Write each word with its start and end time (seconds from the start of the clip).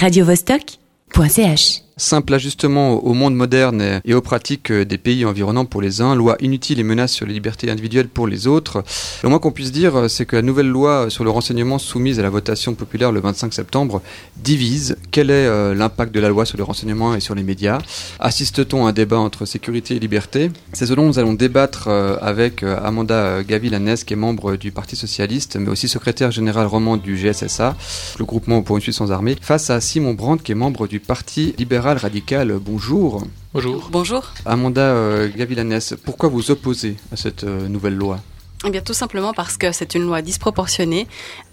radiovostok.ch 0.00 1.89
Simple 2.00 2.32
ajustement 2.32 3.04
au 3.04 3.12
monde 3.12 3.34
moderne 3.34 4.00
et 4.06 4.14
aux 4.14 4.22
pratiques 4.22 4.72
des 4.72 4.96
pays 4.96 5.26
environnants 5.26 5.66
pour 5.66 5.82
les 5.82 6.00
uns, 6.00 6.14
loi 6.14 6.38
inutile 6.40 6.80
et 6.80 6.82
menace 6.82 7.12
sur 7.12 7.26
les 7.26 7.34
libertés 7.34 7.70
individuelles 7.70 8.08
pour 8.08 8.26
les 8.26 8.46
autres. 8.46 8.82
Le 9.22 9.28
moins 9.28 9.38
qu'on 9.38 9.52
puisse 9.52 9.70
dire, 9.70 10.08
c'est 10.08 10.24
que 10.24 10.34
la 10.34 10.40
nouvelle 10.40 10.68
loi 10.68 11.10
sur 11.10 11.24
le 11.24 11.30
renseignement 11.30 11.78
soumise 11.78 12.18
à 12.18 12.22
la 12.22 12.30
votation 12.30 12.72
populaire 12.72 13.12
le 13.12 13.20
25 13.20 13.52
septembre 13.52 14.00
divise. 14.38 14.96
Quel 15.10 15.28
est 15.28 15.46
euh, 15.46 15.74
l'impact 15.74 16.14
de 16.14 16.20
la 16.20 16.30
loi 16.30 16.46
sur 16.46 16.56
le 16.56 16.64
renseignement 16.64 17.14
et 17.14 17.20
sur 17.20 17.34
les 17.34 17.42
médias 17.42 17.80
Assiste-t-on 18.18 18.86
à 18.86 18.88
un 18.88 18.92
débat 18.92 19.18
entre 19.18 19.44
sécurité 19.44 19.96
et 19.96 19.98
liberté? 19.98 20.50
C'est 20.72 20.86
ce 20.86 20.94
dont 20.94 21.04
nous 21.04 21.18
allons 21.18 21.34
débattre 21.34 21.88
euh, 21.88 22.16
avec 22.22 22.62
euh, 22.62 22.78
Amanda 22.82 23.42
Gavilanes, 23.42 23.96
qui 24.06 24.14
est 24.14 24.16
membre 24.16 24.56
du 24.56 24.72
Parti 24.72 24.96
Socialiste, 24.96 25.56
mais 25.56 25.68
aussi 25.68 25.86
secrétaire 25.86 26.30
général 26.30 26.66
roman 26.66 26.96
du 26.96 27.14
GSSA, 27.14 27.76
le 28.18 28.24
groupement 28.24 28.62
pour 28.62 28.76
une 28.76 28.82
Suisse 28.82 28.96
sans 28.96 29.12
armée, 29.12 29.36
face 29.38 29.68
à 29.68 29.82
Simon 29.82 30.14
Brandt, 30.14 30.42
qui 30.42 30.52
est 30.52 30.54
membre 30.54 30.86
du 30.86 30.98
Parti 30.98 31.54
libéral 31.58 31.89
radical. 31.98 32.58
Bonjour. 32.60 33.24
Bonjour. 33.52 33.88
Bonjour. 33.90 34.32
Amanda 34.46 34.82
euh, 34.82 35.28
Gavilanes, 35.34 35.80
pourquoi 36.04 36.28
vous 36.28 36.50
opposez 36.50 36.96
à 37.12 37.16
cette 37.16 37.44
euh, 37.44 37.68
nouvelle 37.68 37.96
loi? 37.96 38.20
Eh 38.66 38.70
bien, 38.70 38.82
tout 38.82 38.92
simplement 38.92 39.32
parce 39.32 39.56
que 39.56 39.72
c'est 39.72 39.94
une 39.94 40.02
loi 40.02 40.20
disproportionnée 40.22 41.08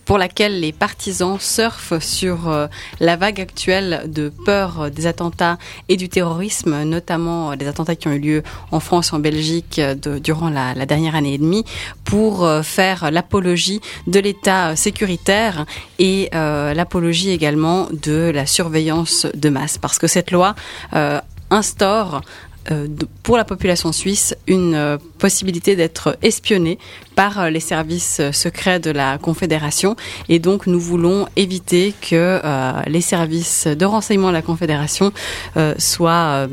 pour 0.08 0.18
laquelle 0.18 0.60
les 0.60 0.72
partisans 0.72 1.38
surfent 1.40 2.00
sur 2.00 2.50
euh, 2.50 2.66
la 3.00 3.16
vague 3.16 3.40
actuelle 3.40 4.06
de 4.08 4.30
peur 4.30 4.90
des 4.90 5.06
attentats 5.06 5.60
et 5.88 5.98
du 5.98 6.10
terrorisme, 6.10 6.84
notamment 6.84 7.56
des 7.56 7.68
attentats 7.68 7.96
qui 7.96 8.08
ont 8.08 8.14
eu 8.14 8.20
lieu 8.20 8.44
en 8.72 8.80
France 8.80 9.14
en 9.14 9.20
Belgique 9.20 9.80
de, 9.80 10.18
durant 10.18 10.50
la, 10.50 10.74
dernière 10.86 11.14
année 11.16 11.36
et 11.36 11.38
demie, 11.38 11.66
pour 12.04 12.50
faire 12.64 13.12
l'apologie 13.12 13.82
de 14.08 14.20
l'État 14.20 14.76
sécuritaire 14.76 15.66
et 16.00 16.30
euh, 16.34 16.74
l'apologie 16.74 17.32
également 17.32 17.88
de 17.92 18.32
la 18.34 18.46
surveillance 18.46 19.28
de 19.34 19.50
masse. 19.50 19.78
Parce 19.78 20.00
que 20.00 20.08
cette 20.08 20.32
loi 20.32 20.56
euh, 20.94 21.20
instaure 21.50 22.16
euh, 22.16 22.20
pour 23.24 23.38
la 23.38 23.46
population 23.46 23.92
suisse 23.92 24.36
une 24.48 24.76
euh, 24.76 24.98
possibilité 25.20 25.76
d'être 25.76 26.18
espionné 26.22 26.78
par 27.16 27.40
euh, 27.40 27.50
les 27.50 27.60
services 27.60 28.22
secrets 28.32 28.80
de 28.80 28.92
la 28.92 29.18
Confédération 29.18 29.96
et 30.30 30.40
donc 30.40 30.68
nous 30.68 30.80
voulons 30.80 31.28
éviter 31.36 31.94
que 32.10 32.42
les 32.88 33.02
services 33.02 33.68
de 33.68 33.86
renseignement 33.86 34.30
de 34.30 34.34
la 34.34 34.42
Confédération 34.42 35.12
soient 35.78 36.48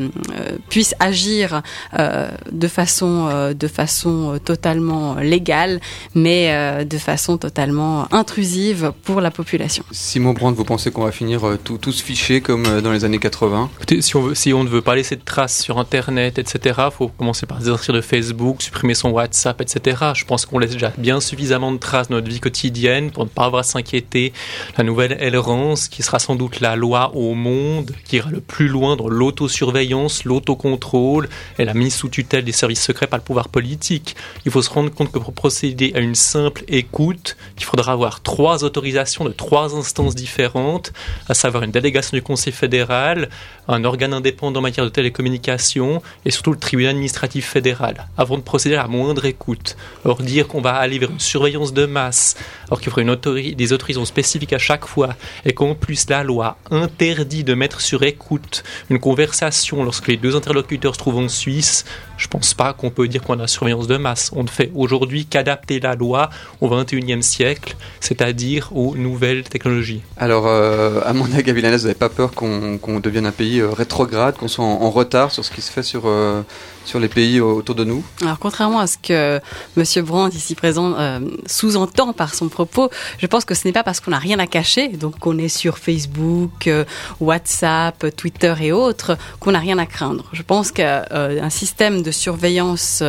puissent 0.69 0.95
agir 1.01 1.63
de 1.93 2.69
façon 2.69 3.53
de 3.53 3.69
façon 3.69 4.39
totalement 4.45 5.17
légale 5.17 5.81
mais 6.15 6.85
de 6.85 6.99
façon 6.99 7.39
totalement 7.39 8.13
intrusive 8.13 8.93
pour 9.05 9.21
la 9.21 9.31
population. 9.31 9.85
Simon 9.91 10.33
Brandt, 10.33 10.57
vous 10.57 10.65
pensez 10.65 10.91
qu'on 10.91 11.05
va 11.05 11.13
finir 11.13 11.59
tout, 11.63 11.79
tous 11.79 12.01
fichés 12.01 12.41
comme 12.41 12.81
dans 12.81 12.93
les 12.93 13.05
années 13.05 13.19
80 13.19 13.71
Écoutez, 13.77 14.03
si 14.03 14.17
on, 14.17 14.23
veut, 14.23 14.35
si 14.35 14.53
on 14.53 14.65
ne 14.65 14.69
veut 14.69 14.83
pas 14.83 14.95
laisser 14.95 15.17
de 15.17 15.25
traces 15.25 15.61
sur 15.61 15.79
Internet, 15.79 16.04
etc., 16.09 16.81
il 16.87 16.91
faut 16.93 17.09
commencer 17.09 17.47
par 17.47 17.59
désinscrire 17.59 17.95
de 17.95 18.01
Facebook, 18.01 18.63
supprimer 18.63 18.95
son 18.95 19.11
WhatsApp, 19.11 19.61
etc. 19.61 20.13
Je 20.15 20.25
pense 20.25 20.47
qu'on 20.47 20.59
laisse 20.59 20.73
déjà 20.73 20.93
bien 20.99 21.21
suffisamment 21.21 21.73
de 21.73 21.79
traces 21.79 22.09
dans 22.09 22.17
notre 22.17 22.29
vie 22.29 22.41
quotidienne 22.41 23.11
pour 23.11 23.25
ne 23.25 23.29
pas 23.29 23.45
avoir 23.45 23.61
à 23.61 23.63
s'inquiéter. 23.63 24.33
La 24.77 24.85
nouvelle 24.85 25.17
Elrance, 25.21 25.89
qui 25.89 26.03
sera 26.03 26.19
sans 26.19 26.37
doute 26.37 26.61
la 26.61 26.77
loi 26.77 27.13
au 27.15 27.35
monde, 27.35 27.93
qui 28.05 28.17
ira 28.17 28.31
le 28.31 28.41
plus 28.41 28.69
loin 28.69 28.97
dans 28.97 29.09
l'autosurveillance, 29.09 30.25
l'autocontrôle 30.25 31.29
et 31.59 31.65
la 31.65 31.75
mise 31.75 31.95
sous 31.95 32.09
tutelle 32.09 32.45
des 32.45 32.53
services 32.53 32.83
secrets 32.83 33.07
par 33.07 33.19
le 33.19 33.25
pouvoir 33.25 33.49
politique. 33.49 34.17
Il 34.45 34.53
faut 34.53 34.63
se 34.63 34.71
rendre 34.71 34.91
compte 34.91 35.13
que 35.13 35.19
pour 35.19 35.33
procéder 35.33 35.93
à 35.95 36.01
une 36.01 36.15
simple 36.15 36.65
écoute, 36.69 37.37
il 37.59 37.65
faudra 37.65 37.93
avoir 37.93 38.23
trois 38.23 38.65
autorisations 38.65 39.25
de 39.25 39.31
trois 39.31 39.75
instances 39.75 40.15
différentes, 40.15 40.93
à 41.29 41.35
savoir 41.35 41.63
une 41.63 41.71
délégation 41.71 42.17
du 42.17 42.23
Conseil 42.23 42.53
fédéral, 42.53 43.29
un 43.69 43.85
organe 43.85 44.13
indépendant 44.13 44.61
en 44.61 44.63
matière 44.63 44.85
de 44.85 44.91
télécommunication 44.91 46.03
et 46.25 46.31
surtout 46.31 46.53
le 46.53 46.59
tribunal 46.59 46.93
administratif 46.93 47.49
fédéral, 47.49 48.07
avant 48.17 48.37
de 48.37 48.43
procéder 48.43 48.75
à 48.75 48.83
la 48.83 48.89
moindre 48.89 49.25
écoute. 49.25 49.77
Or, 50.05 50.23
dire 50.23 50.49
qu'on 50.49 50.61
va 50.61 50.75
aller 50.75 50.99
vers 50.99 51.11
une 51.11 51.21
surveillance 51.21 51.73
de 51.73 51.87
masse, 51.87 52.37
alors 52.67 52.81
qu'il 52.81 52.91
faudrait 52.91 53.03
une 53.03 53.55
des 53.55 53.73
autorisations 53.73 54.05
spécifiques 54.05 54.53
à 54.53 54.59
chaque 54.59 54.87
fois, 54.87 55.15
et 55.45 55.53
qu'en 55.53 55.75
plus 55.75 56.09
la 56.09 56.25
loi 56.25 56.59
interdit 56.71 57.45
de 57.45 57.55
mettre 57.55 57.81
sur 57.81 58.03
écoute 58.03 58.65
une 58.91 58.99
conversation 58.99 59.85
lorsque 59.85 60.09
les 60.09 60.17
deux 60.17 60.37
interlocuteurs 60.37 60.95
se 60.95 60.99
trouvent 60.99 61.19
en 61.19 61.29
Suisse, 61.29 61.85
je 62.17 62.29
pense 62.29 62.55
pas 62.55 62.73
qu'on 62.73 62.91
peut 62.91 63.09
dire 63.09 63.23
qu'on 63.23 63.35
a 63.35 63.43
la 63.43 63.47
surveillance 63.47 63.87
de 63.87 63.97
masse. 63.97 64.31
On 64.35 64.43
ne 64.43 64.49
fait 64.49 64.71
aujourd'hui 64.75 65.27
qu'adapter 65.27 65.81
la 65.81 65.95
loi 65.95 66.31
au 66.61 66.69
XXIe 66.69 67.23
siècle, 67.23 67.77
c'est-à-dire 68.01 68.71
aux 68.75 68.97
nouvelles 68.97 69.45
technologies. 69.45 70.03
Alors, 70.17 70.47
euh, 70.47 71.01
Amanda 71.05 71.43
Gavilanes, 71.43 71.77
vous 71.77 71.83
n'avez 71.83 71.95
pas 71.95 72.09
peur 72.09 72.33
qu'on 72.33 72.79
qu 72.79 73.01
devienne 73.01 73.27
un 73.27 73.33
pays 73.33 73.61
euh, 73.61 73.71
rétrograde, 73.71 74.37
qu'on 74.37 74.49
soit 74.49 74.65
en, 74.65 74.83
en, 74.83 74.91
retard 74.91 75.33
sur 75.33 75.45
ce 75.45 75.51
qui 75.51 75.61
se 75.61 75.71
fait 75.71 75.83
sur, 75.83 76.03
euh, 76.07 76.43
sur 76.85 77.01
les 77.01 77.09
pays 77.09 77.41
autour 77.41 77.75
de 77.75 77.85
nous 77.85 78.05
Alors, 78.23 78.39
contrairement 78.39 78.81
à 78.81 78.87
ce 78.87 78.99
que 78.99 79.41
M. 79.77 80.05
Brandt, 80.05 80.37
ici 80.37 80.55
présent, 80.55 80.95
euh, 80.99 81.21
sous-entend 81.47 82.13
par 82.13 82.35
son 82.35 82.49
propos, 82.49 82.91
je 83.19 83.27
pense 83.27 83.45
que 83.45 83.55
ce 83.55 83.67
n'est 83.67 83.73
pas 83.73 83.83
parce 83.83 84.01
qu'on 84.01 84.11
n'a 84.11 84.19
rien 84.19 84.39
à 84.39 84.47
cacher, 84.47 84.89
donc 84.89 85.19
qu'on 85.19 85.39
est 85.39 85.49
sur 85.49 85.79
Facebook, 85.79 86.67
euh, 86.67 86.85
WhatsApp, 87.21 88.15
Twitter 88.17 88.55
et 88.61 88.73
autres, 88.73 89.17
qu'on 89.41 89.53
n'a 89.53 89.59
rien 89.59 89.79
à 89.79 89.87
craindre. 89.87 90.25
Je 90.33 90.43
pense 90.43 90.73
qu'un 90.73 91.05
euh, 91.13 91.51
système 91.51 92.03
de 92.03 92.11
surveillance 92.11 93.03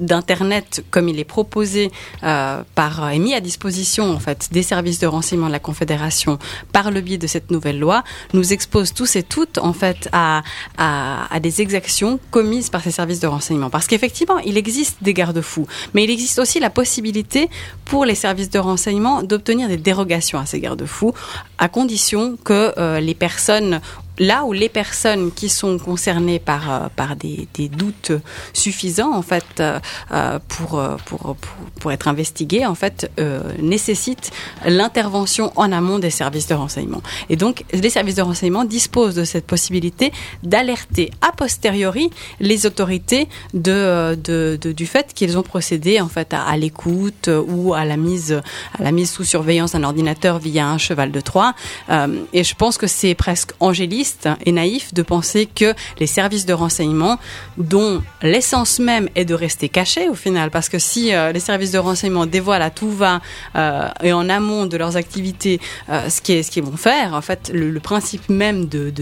d'Internet, 0.00 0.84
comme 0.90 1.08
il 1.08 1.18
est 1.18 1.24
proposé 1.24 1.90
par, 2.20 3.10
mis 3.18 3.34
à 3.34 3.40
disposition 3.40 4.10
en 4.10 4.18
fait 4.18 4.48
des 4.52 4.62
services 4.62 4.98
de 4.98 5.06
renseignement 5.06 5.46
de 5.46 5.52
la 5.52 5.58
Confédération 5.58 6.38
par 6.72 6.90
le 6.90 7.00
biais 7.00 7.18
de 7.18 7.26
cette 7.26 7.50
nouvelle 7.50 7.78
loi, 7.78 8.04
nous 8.32 8.52
expose 8.52 8.92
tous 8.92 9.16
et 9.16 9.22
toutes 9.22 9.58
en 9.58 9.72
fait 9.72 10.08
à, 10.12 10.42
à, 10.78 11.40
des 11.40 11.60
exactions 11.60 12.18
par 12.70 12.82
ces 12.82 12.90
services 12.90 13.20
de 13.20 13.26
renseignement. 13.26 13.70
Parce 13.70 13.86
qu'effectivement, 13.86 14.38
il 14.38 14.56
existe 14.56 14.98
des 15.02 15.14
garde-fous, 15.14 15.66
mais 15.94 16.04
il 16.04 16.10
existe 16.10 16.38
aussi 16.38 16.60
la 16.60 16.70
possibilité 16.70 17.48
pour 17.84 18.04
les 18.04 18.14
services 18.14 18.50
de 18.50 18.58
renseignement 18.58 19.22
d'obtenir 19.22 19.68
des 19.68 19.76
dérogations 19.76 20.38
à 20.38 20.46
ces 20.46 20.60
garde-fous, 20.60 21.14
à 21.58 21.68
condition 21.68 22.36
que 22.44 22.72
euh, 22.78 23.00
les 23.00 23.14
personnes 23.14 23.80
là 24.18 24.44
où 24.44 24.52
les 24.52 24.68
personnes 24.68 25.32
qui 25.32 25.48
sont 25.48 25.78
concernées 25.78 26.38
par, 26.38 26.70
euh, 26.70 26.88
par 26.94 27.16
des, 27.16 27.48
des 27.54 27.68
doutes 27.68 28.12
suffisants 28.52 29.14
en 29.14 29.22
fait 29.22 29.60
euh, 29.60 30.38
pour, 30.48 30.82
pour, 31.06 31.36
pour, 31.36 31.36
pour, 31.80 31.92
être 31.92 32.08
investiguées 32.08 32.66
en 32.66 32.74
fait 32.74 33.10
euh, 33.18 33.40
nécessitent 33.58 34.30
l'intervention 34.66 35.52
en 35.56 35.72
amont 35.72 35.98
des 35.98 36.10
services 36.10 36.46
de 36.46 36.54
renseignement. 36.54 37.02
Et 37.28 37.36
donc 37.36 37.64
les 37.72 37.90
services 37.90 38.16
de 38.16 38.22
renseignement 38.22 38.64
disposent 38.64 39.14
de 39.14 39.24
cette 39.24 39.46
possibilité 39.46 40.12
d'alerter 40.42 41.10
a 41.20 41.32
posteriori 41.32 42.10
les 42.40 42.66
autorités 42.66 43.28
de, 43.54 44.14
de, 44.14 44.58
du 44.72 44.86
fait 44.86 45.12
qu'ils 45.14 45.38
ont 45.38 45.42
procédé 45.42 46.00
en 46.00 46.08
fait 46.08 46.34
à, 46.34 46.42
à 46.42 46.56
l'écoute 46.56 47.30
ou 47.48 47.74
à 47.74 47.84
la 47.84 47.96
mise 47.96 48.40
à 48.78 48.82
la 48.82 48.92
mise 48.92 49.10
sous 49.10 49.24
surveillance 49.24 49.72
d'un 49.72 49.84
ordinateur 49.84 50.38
via 50.38 50.68
un 50.68 50.78
cheval 50.78 51.10
de 51.12 51.20
Troie. 51.20 51.54
Euh, 51.90 52.22
et 52.32 52.44
je 52.44 52.54
pense 52.54 52.78
que 52.78 52.86
c'est 52.86 53.14
presque 53.14 53.52
angélique 53.60 54.01
et 54.44 54.52
naïf 54.52 54.94
de 54.94 55.02
penser 55.02 55.46
que 55.46 55.74
les 55.98 56.06
services 56.06 56.46
de 56.46 56.52
renseignement, 56.52 57.18
dont 57.58 58.02
l'essence 58.22 58.78
même 58.78 59.08
est 59.14 59.24
de 59.24 59.34
rester 59.34 59.68
cachés 59.68 60.08
au 60.08 60.14
final, 60.14 60.50
parce 60.50 60.68
que 60.68 60.78
si 60.78 61.14
euh, 61.14 61.32
les 61.32 61.40
services 61.40 61.72
de 61.72 61.78
renseignement 61.78 62.26
dévoilent 62.26 62.62
à 62.62 62.70
tout 62.70 62.90
va 62.90 63.20
euh, 63.56 63.88
et 64.02 64.12
en 64.12 64.28
amont 64.28 64.66
de 64.66 64.76
leurs 64.76 64.96
activités 64.96 65.60
euh, 65.88 66.08
ce 66.08 66.20
qu'ils 66.20 66.44
ce 66.44 66.60
vont 66.60 66.76
faire, 66.76 67.14
en 67.14 67.20
fait, 67.20 67.50
le, 67.52 67.80
principe 67.80 68.28
même 68.28 68.66
de, 68.66 68.92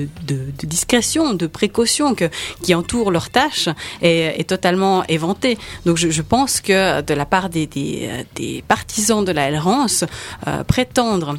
discrétion, 0.62 1.34
de 1.34 1.47
précaution 1.47 2.15
qui 2.62 2.75
entoure 2.75 3.10
leurs 3.10 3.31
tâches 3.31 3.69
est, 4.00 4.49
totalement 4.49 5.05
éventé. 5.06 5.59
Donc 5.84 5.97
je, 5.97 6.22
pense 6.22 6.60
que 6.60 7.03
de 7.03 7.15
la 7.15 7.27
part 7.27 7.50
des 7.50 8.65
partisans 8.66 9.25
de 9.25 9.33
la 9.33 9.50
errance, 9.50 10.05
prétendre 10.66 11.37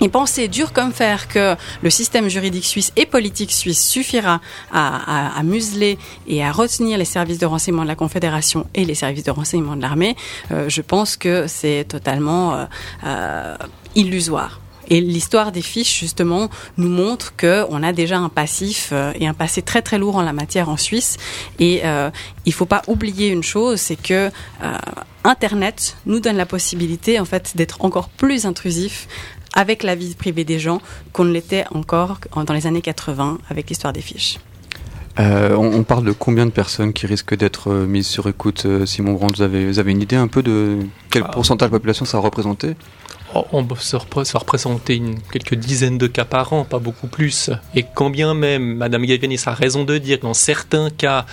et 0.00 0.08
penser 0.08 0.48
dur 0.48 0.72
comme 0.72 0.92
fer 0.92 1.28
que 1.28 1.56
le 1.82 1.90
système 1.90 2.28
juridique 2.28 2.64
suisse 2.64 2.92
et 2.96 3.06
politique 3.06 3.52
suisse 3.52 3.84
suffira 3.84 4.40
à, 4.72 5.42
museler 5.42 5.98
et 6.26 6.44
à 6.44 6.52
retenir 6.52 6.98
les 6.98 7.04
services 7.04 7.38
de 7.38 7.46
renseignement 7.46 7.82
de 7.82 7.88
la 7.88 7.96
Confédération 7.96 8.66
et 8.74 8.84
les 8.84 8.94
services 8.94 9.24
de 9.24 9.30
renseignement 9.30 9.76
de 9.76 9.82
l'armée, 9.82 10.16
euh, 10.50 10.68
je 10.68 10.82
pense 10.82 11.16
que 11.16 11.46
c'est 11.46 11.84
totalement 11.88 12.54
euh, 12.54 12.64
euh, 13.04 13.56
illusoire. 13.94 14.60
Et 14.88 15.00
l'histoire 15.00 15.52
des 15.52 15.62
fiches, 15.62 16.00
justement, 16.00 16.48
nous 16.76 16.88
montre 16.88 17.34
qu'on 17.36 17.82
a 17.82 17.92
déjà 17.92 18.18
un 18.18 18.28
passif 18.28 18.90
euh, 18.92 19.12
et 19.14 19.26
un 19.26 19.34
passé 19.34 19.62
très 19.62 19.82
très 19.82 19.98
lourd 19.98 20.16
en 20.16 20.22
la 20.22 20.32
matière 20.32 20.68
en 20.68 20.76
Suisse. 20.76 21.16
Et 21.58 21.82
euh, 21.84 22.10
il 22.46 22.50
ne 22.50 22.54
faut 22.54 22.66
pas 22.66 22.82
oublier 22.86 23.28
une 23.28 23.42
chose, 23.42 23.80
c'est 23.80 24.00
que 24.00 24.30
euh, 24.62 24.78
Internet 25.24 25.96
nous 26.06 26.20
donne 26.20 26.36
la 26.36 26.46
possibilité, 26.46 27.20
en 27.20 27.24
fait, 27.24 27.56
d'être 27.56 27.84
encore 27.84 28.08
plus 28.08 28.46
intrusif 28.46 29.08
avec 29.54 29.82
la 29.82 29.94
vie 29.94 30.14
privée 30.14 30.44
des 30.44 30.58
gens 30.58 30.80
qu'on 31.12 31.24
ne 31.24 31.32
l'était 31.32 31.64
encore 31.72 32.18
dans 32.34 32.54
les 32.54 32.66
années 32.66 32.82
80 32.82 33.38
avec 33.50 33.68
l'histoire 33.68 33.92
des 33.92 34.02
fiches. 34.02 34.38
Euh, 35.18 35.56
on, 35.56 35.72
on, 35.74 35.82
parle 35.82 36.04
de 36.04 36.12
combien 36.12 36.46
de 36.46 36.52
personnes 36.52 36.92
qui 36.92 37.06
risquent 37.06 37.36
d'être 37.36 37.72
euh, 37.72 37.86
mises 37.86 38.06
sur 38.06 38.28
écoute, 38.28 38.64
euh, 38.66 38.86
Simon 38.86 39.14
Brandt 39.14 39.34
vous 39.36 39.42
avez, 39.42 39.66
vous 39.66 39.80
avez 39.80 39.90
une 39.90 40.00
idée 40.00 40.14
un 40.14 40.28
peu 40.28 40.44
de 40.44 40.78
quel 41.10 41.24
ah. 41.26 41.30
pourcentage 41.32 41.70
de 41.70 41.74
la 41.74 41.78
population 41.78 42.04
ça 42.04 42.18
a 42.18 42.20
représenté? 42.20 42.76
Oh, 42.76 43.07
on 43.34 43.66
se 43.76 43.96
représenter 43.96 44.96
une, 44.96 45.20
quelques 45.20 45.54
dizaines 45.54 45.98
de 45.98 46.06
cas 46.06 46.24
par 46.24 46.52
an, 46.52 46.64
pas 46.64 46.78
beaucoup 46.78 47.06
plus. 47.06 47.50
Et 47.74 47.84
quand 47.94 48.10
bien 48.10 48.34
même, 48.34 48.76
Madame 48.76 49.04
Gavianis 49.04 49.42
a 49.46 49.54
raison 49.54 49.84
de 49.84 49.98
dire 49.98 50.18
que 50.18 50.22
dans 50.22 50.34
certains 50.34 50.90
cas, 50.90 51.26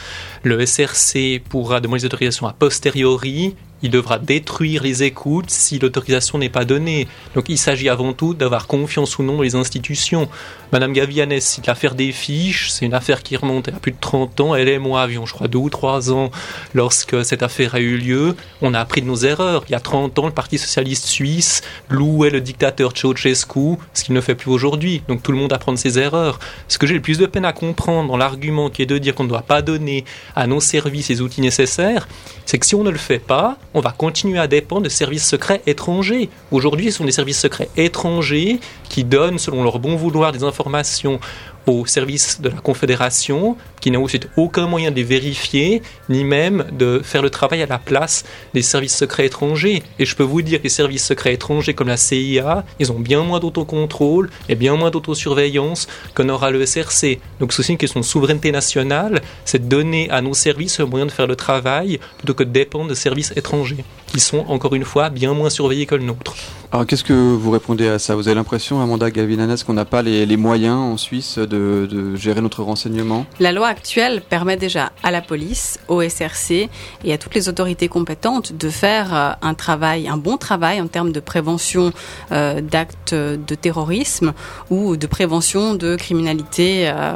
le 0.43 0.65
SRC 0.65 1.41
pourra 1.49 1.79
demander 1.79 2.01
des 2.01 2.05
autorisations 2.05 2.47
a 2.47 2.53
posteriori, 2.53 3.55
il 3.81 3.91
devra 3.91 4.19
détruire 4.19 4.83
les 4.83 5.03
écoutes 5.03 5.49
si 5.49 5.79
l'autorisation 5.79 6.37
n'est 6.37 6.49
pas 6.49 6.65
donnée. 6.65 7.07
Donc 7.35 7.49
il 7.49 7.57
s'agit 7.57 7.89
avant 7.89 8.13
tout 8.13 8.33
d'avoir 8.33 8.67
confiance 8.67 9.19
ou 9.19 9.23
non 9.23 9.37
dans 9.37 9.43
les 9.43 9.55
institutions. 9.55 10.27
Madame 10.71 10.93
Gavianes, 10.93 11.39
c'est 11.39 11.65
l'affaire 11.67 11.95
des 11.95 12.11
fiches, 12.11 12.69
c'est 12.71 12.85
une 12.85 12.93
affaire 12.93 13.21
qui 13.23 13.37
remonte 13.37 13.67
à 13.67 13.73
plus 13.73 13.91
de 13.91 13.97
30 13.99 14.39
ans. 14.41 14.55
Elle 14.55 14.67
et 14.67 14.79
moi 14.79 15.01
avions, 15.01 15.25
je 15.25 15.33
crois, 15.33 15.47
deux 15.47 15.59
ou 15.59 15.69
trois 15.69 16.11
ans 16.11 16.31
lorsque 16.73 17.23
cette 17.23 17.43
affaire 17.43 17.75
a 17.75 17.79
eu 17.79 17.97
lieu. 17.97 18.35
On 18.61 18.73
a 18.73 18.79
appris 18.79 19.01
de 19.01 19.07
nos 19.07 19.15
erreurs. 19.15 19.63
Il 19.69 19.71
y 19.71 19.75
a 19.75 19.79
30 19.79 20.19
ans, 20.19 20.25
le 20.25 20.33
Parti 20.33 20.57
socialiste 20.57 21.05
suisse 21.05 21.61
louait 21.89 22.29
le 22.29 22.41
dictateur 22.41 22.91
Ceausescu, 22.95 23.77
ce 23.93 24.03
qu'il 24.03 24.15
ne 24.15 24.21
fait 24.21 24.35
plus 24.35 24.51
aujourd'hui. 24.51 25.03
Donc 25.07 25.21
tout 25.21 25.31
le 25.31 25.37
monde 25.37 25.53
apprend 25.53 25.71
de 25.71 25.77
ses 25.77 25.99
erreurs. 25.99 26.39
Ce 26.67 26.77
que 26.77 26.87
j'ai 26.87 26.95
le 26.95 27.01
plus 27.01 27.17
de 27.17 27.25
peine 27.25 27.45
à 27.45 27.53
comprendre 27.53 28.09
dans 28.09 28.17
l'argument 28.17 28.69
qui 28.69 28.81
est 28.81 28.85
de 28.85 28.97
dire 28.97 29.15
qu'on 29.15 29.23
ne 29.23 29.29
doit 29.29 29.41
pas 29.41 29.61
donner 29.61 30.05
à 30.35 30.47
nos 30.47 30.59
services 30.59 31.09
les 31.09 31.21
outils 31.21 31.41
nécessaires, 31.41 32.07
c'est 32.45 32.57
que 32.57 32.65
si 32.65 32.75
on 32.75 32.83
ne 32.83 32.89
le 32.89 32.97
fait 32.97 33.19
pas, 33.19 33.57
on 33.75 33.81
va 33.81 33.91
continuer 33.91 34.39
à 34.39 34.47
dépendre 34.47 34.83
de 34.83 34.89
services 34.89 35.27
secrets 35.27 35.61
étrangers. 35.67 36.29
Aujourd'hui, 36.49 36.91
ce 36.91 36.97
sont 36.97 37.05
des 37.05 37.11
services 37.11 37.39
secrets 37.39 37.69
étrangers 37.75 38.59
qui 38.87 39.03
donnent, 39.03 39.37
selon 39.37 39.63
leur 39.63 39.79
bon 39.79 39.97
vouloir, 39.97 40.31
des 40.31 40.43
informations 40.43 41.19
au 41.67 41.85
service 41.85 42.41
de 42.41 42.49
la 42.49 42.57
Confédération, 42.57 43.57
qui 43.81 43.91
n'a 43.91 43.99
ensuite 43.99 44.27
aucun 44.37 44.67
moyen 44.67 44.91
de 44.91 44.95
les 44.95 45.03
vérifier, 45.03 45.81
ni 46.09 46.23
même 46.23 46.65
de 46.71 47.01
faire 47.03 47.21
le 47.21 47.29
travail 47.29 47.61
à 47.61 47.65
la 47.65 47.79
place 47.79 48.23
des 48.53 48.61
services 48.61 48.95
secrets 48.95 49.25
étrangers. 49.25 49.83
Et 49.99 50.05
je 50.05 50.15
peux 50.15 50.23
vous 50.23 50.41
dire 50.41 50.59
que 50.59 50.63
les 50.63 50.69
services 50.69 51.05
secrets 51.05 51.33
étrangers 51.33 51.73
comme 51.73 51.87
la 51.87 51.97
CIA, 51.97 52.65
ils 52.79 52.91
ont 52.91 52.99
bien 52.99 53.21
moins 53.23 53.39
d'autocontrôle 53.39 54.29
et 54.49 54.55
bien 54.55 54.75
moins 54.75 54.91
d'autosurveillance 54.91 55.87
qu'en 56.13 56.29
aura 56.29 56.51
le 56.51 56.65
SRC. 56.65 57.19
Donc 57.39 57.53
c'est 57.53 57.59
aussi 57.59 57.71
une 57.71 57.77
question 57.77 57.99
de 57.99 58.05
souveraineté 58.05 58.51
nationale, 58.51 59.21
c'est 59.43 59.63
de 59.63 59.69
donner 59.69 60.09
à 60.09 60.21
nos 60.21 60.33
services 60.33 60.79
le 60.79 60.85
moyen 60.85 61.05
de 61.05 61.11
faire 61.11 61.27
le 61.27 61.35
travail 61.35 61.99
plutôt 62.17 62.33
que 62.33 62.43
de 62.43 62.51
dépendre 62.51 62.89
de 62.89 62.95
services 62.95 63.33
étrangers, 63.35 63.83
qui 64.15 64.21
sont 64.21 64.45
encore 64.47 64.75
une 64.75 64.85
fois 64.85 65.09
bien 65.09 65.33
moins 65.33 65.49
surveillés 65.49 65.85
que 65.85 65.95
le 65.95 66.05
nôtre. 66.05 66.35
Alors 66.71 66.85
qu'est-ce 66.85 67.03
que 67.03 67.13
vous 67.13 67.51
répondez 67.51 67.87
à 67.87 67.99
ça? 67.99 68.15
Vous 68.15 68.27
avez 68.27 68.35
l'impression, 68.35 68.81
Amanda 68.81 69.11
Gavinanes, 69.11 69.57
qu'on 69.65 69.73
n'a 69.73 69.85
pas 69.85 70.01
les, 70.01 70.25
les, 70.25 70.37
moyens 70.37 70.77
en 70.77 70.97
Suisse 70.97 71.37
de, 71.37 71.87
de, 71.89 72.15
gérer 72.15 72.41
notre 72.41 72.63
renseignement? 72.63 73.25
La 73.39 73.51
loi 73.51 73.67
actuelle 73.67 74.21
permet 74.21 74.57
déjà 74.57 74.91
à 75.03 75.11
la 75.11 75.21
police, 75.21 75.79
au 75.89 76.01
SRC 76.01 76.69
et 77.03 77.13
à 77.13 77.17
toutes 77.17 77.35
les 77.35 77.49
autorités 77.49 77.87
compétentes 77.87 78.53
de 78.53 78.69
faire 78.69 79.13
euh, 79.13 79.31
un 79.41 79.53
travail, 79.53 80.07
un 80.07 80.17
bon 80.17 80.37
travail 80.37 80.81
en 80.81 80.87
termes 80.87 81.11
de 81.11 81.19
prévention 81.19 81.91
euh, 82.31 82.61
d'actes 82.61 83.13
de 83.13 83.55
terrorisme 83.55 84.33
ou 84.69 84.97
de 84.97 85.07
prévention 85.07 85.75
de 85.75 85.95
criminalité 85.95 86.89
euh, 86.89 87.15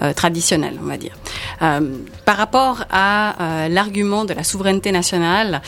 euh 0.00 0.12
traditionnelle, 0.12 0.78
on 0.82 0.86
va 0.86 0.96
dire. 0.96 1.12
Euh, 1.62 1.80
par 2.24 2.36
rapport 2.36 2.84
à 2.90 3.68
l'argument 3.68 4.24
de 4.24 4.32
la 4.32 4.44
souveraineté 4.44 4.92
nationale, 4.92 5.60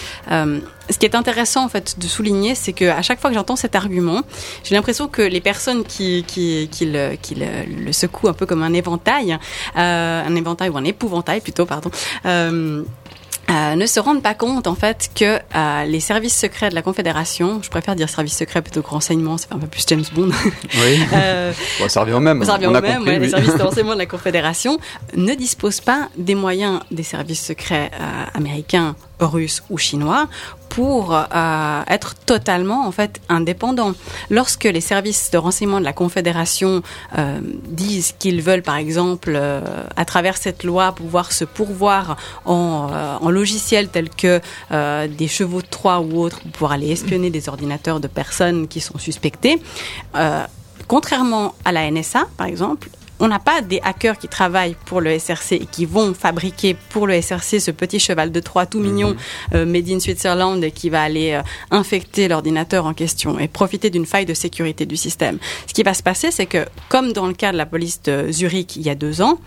ce 0.90 0.98
qui 0.98 1.06
est 1.06 1.14
intéressant 1.14 1.64
en 1.64 1.68
fait 1.68 1.98
de 1.98 2.06
souligner, 2.06 2.54
c'est 2.54 2.72
que 2.72 2.84
à 2.84 3.02
chaque 3.02 3.20
fois 3.20 3.30
que 3.30 3.34
j'entends 3.36 3.56
cet 3.56 3.74
argument, 3.74 4.22
j'ai 4.64 4.74
l'impression 4.74 5.08
que 5.08 5.22
les 5.22 5.40
personnes 5.40 5.84
qui, 5.84 6.24
qui, 6.26 6.68
qui, 6.70 6.86
le, 6.86 7.16
qui 7.16 7.34
le, 7.34 7.46
le, 7.84 7.92
secouent 7.92 8.28
un 8.28 8.32
peu 8.32 8.46
comme 8.46 8.62
un 8.62 8.72
éventail, 8.72 9.38
euh, 9.76 10.22
un 10.24 10.36
éventail 10.36 10.68
ou 10.68 10.76
un 10.76 10.84
épouvantail 10.84 11.40
plutôt, 11.40 11.66
pardon. 11.66 11.90
Euh, 12.24 12.82
euh, 13.48 13.76
ne 13.76 13.86
se 13.86 14.00
rendent 14.00 14.22
pas 14.22 14.34
compte 14.34 14.66
en 14.66 14.74
fait 14.74 15.08
que 15.14 15.38
euh, 15.54 15.84
les 15.84 16.00
services 16.00 16.36
secrets 16.36 16.68
de 16.68 16.74
la 16.74 16.82
Confédération, 16.82 17.60
je 17.62 17.70
préfère 17.70 17.94
dire 17.94 18.08
services 18.08 18.36
secrets 18.36 18.60
plutôt 18.60 18.82
que 18.82 18.88
renseignements, 18.88 19.38
c'est 19.38 19.52
un 19.52 19.58
peu 19.58 19.68
plus 19.68 19.84
James 19.86 20.02
Bond. 20.12 20.30
Oui. 20.74 20.98
euh, 21.12 21.52
bon, 21.78 21.88
ça 21.88 22.00
revient 22.00 22.14
au 22.14 22.20
même. 22.20 22.44
Ça 22.44 22.54
revient 22.54 22.66
au 22.66 22.72
même. 22.72 22.82
Compris, 22.82 23.10
ouais, 23.10 23.18
oui. 23.18 23.22
Les 23.22 23.28
services 23.28 23.54
de 23.54 23.62
renseignement 23.62 23.92
de 23.94 23.98
la 23.98 24.06
Confédération 24.06 24.78
ne 25.14 25.32
disposent 25.34 25.80
pas 25.80 26.08
des 26.16 26.34
moyens 26.34 26.80
des 26.90 27.04
services 27.04 27.44
secrets 27.44 27.90
américains 28.34 28.96
russe 29.20 29.62
ou 29.70 29.78
chinois 29.78 30.28
pour 30.68 31.14
euh, 31.14 31.82
être 31.88 32.14
totalement 32.14 32.86
en 32.86 32.92
fait 32.92 33.20
indépendants. 33.30 33.94
Lorsque 34.28 34.64
les 34.64 34.82
services 34.82 35.30
de 35.30 35.38
renseignement 35.38 35.80
de 35.80 35.84
la 35.84 35.94
Confédération 35.94 36.82
euh, 37.16 37.38
disent 37.68 38.14
qu'ils 38.18 38.42
veulent 38.42 38.62
par 38.62 38.76
exemple 38.76 39.32
euh, 39.34 39.60
à 39.96 40.04
travers 40.04 40.36
cette 40.36 40.64
loi 40.64 40.92
pouvoir 40.92 41.32
se 41.32 41.46
pourvoir 41.46 42.16
en, 42.44 42.90
logiciels 43.30 43.88
tels 43.88 44.10
que 44.10 44.40
des 45.06 45.28
chevaux 45.28 45.60
de 45.60 45.66
Troie 45.66 46.00
ou 46.00 46.20
autres 46.20 46.40
pour 46.40 46.50
pouvoir 46.52 46.72
aller 46.72 46.90
espionner 46.90 47.30
des 47.30 47.48
ordinateurs 47.48 48.00
de 48.00 48.08
personnes 48.08 48.68
qui 48.68 48.80
sont 48.80 48.98
suspectées, 48.98 49.60
contrairement 50.88 51.54
à 51.64 51.72
la 51.72 51.90
NSA 51.90 52.26
par 52.36 52.46
exemple, 52.46 52.88
on 53.20 53.28
n'a 53.28 53.38
pas 53.38 53.60
des 53.62 53.80
hackers 53.82 54.18
qui 54.18 54.28
travaillent 54.28 54.76
pour 54.86 55.00
le 55.00 55.18
SRC 55.18 55.52
et 55.52 55.66
qui 55.66 55.86
vont 55.86 56.14
fabriquer 56.14 56.76
pour 56.90 57.06
le 57.06 57.20
SRC 57.20 57.60
ce 57.60 57.70
petit 57.70 57.98
cheval 57.98 58.30
de 58.32 58.40
Troie 58.40 58.66
tout 58.66 58.80
mignon 58.80 59.12
-hmm. 59.12 59.56
euh, 59.56 59.66
made 59.66 59.88
in 59.88 60.00
Switzerland 60.00 60.62
qui 60.72 60.90
va 60.90 61.02
aller 61.02 61.32
euh, 61.32 61.42
infecter 61.70 62.28
l'ordinateur 62.28 62.86
en 62.86 62.94
question 62.94 63.38
et 63.38 63.48
profiter 63.48 63.90
d'une 63.90 64.06
faille 64.06 64.26
de 64.26 64.34
sécurité 64.34 64.86
du 64.86 64.96
système. 64.96 65.38
Ce 65.66 65.72
qui 65.72 65.82
va 65.82 65.94
se 65.94 66.02
passer, 66.02 66.30
c'est 66.30 66.46
que, 66.46 66.66
comme 66.88 67.12
dans 67.12 67.26
le 67.26 67.34
cas 67.34 67.52
de 67.52 67.56
la 67.56 67.66
police 67.66 68.02
de 68.02 68.30
Zurich 68.32 68.76
il 68.76 68.82
y 68.82 68.90
a 68.90 68.94
deux 68.94 69.20
ans, 69.22 69.38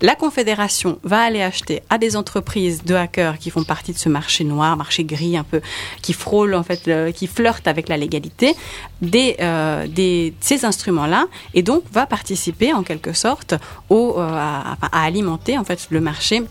la 0.00 0.14
Confédération 0.14 0.98
va 1.02 1.20
aller 1.20 1.42
acheter 1.42 1.82
à 1.90 1.98
des 1.98 2.16
entreprises 2.16 2.84
de 2.84 2.94
hackers 2.94 3.38
qui 3.38 3.50
font 3.50 3.64
partie 3.64 3.92
de 3.92 3.98
ce 3.98 4.08
marché 4.08 4.44
noir, 4.44 4.76
marché 4.76 5.04
gris 5.04 5.36
un 5.36 5.44
peu, 5.44 5.60
qui 6.02 6.12
frôle 6.12 6.54
en 6.54 6.62
fait, 6.62 6.80
le, 6.86 7.10
qui 7.10 7.26
flirte 7.26 7.66
avec 7.68 7.88
la 7.88 7.96
légalité, 7.96 8.54
des, 9.00 9.36
euh, 9.40 9.86
des 9.86 10.34
ces 10.40 10.64
instruments-là 10.64 11.26
et 11.54 11.62
donc 11.62 11.82
va 11.92 12.06
participer 12.06 12.72
en 12.72 12.82
quelque 12.82 13.12
sorte 13.14 13.54
au, 13.88 14.14
euh, 14.16 14.22
à, 14.22 14.76
alimenter 15.04 15.58
en 15.58 15.64
fait 15.64 15.86
le 15.90 16.00
marché 16.00 16.42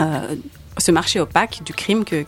euh, 0.00 0.36
ce 0.78 0.90
marché 0.90 1.20
opaque 1.20 1.62
du 1.66 1.74
crime 1.74 2.02
que, 2.02 2.22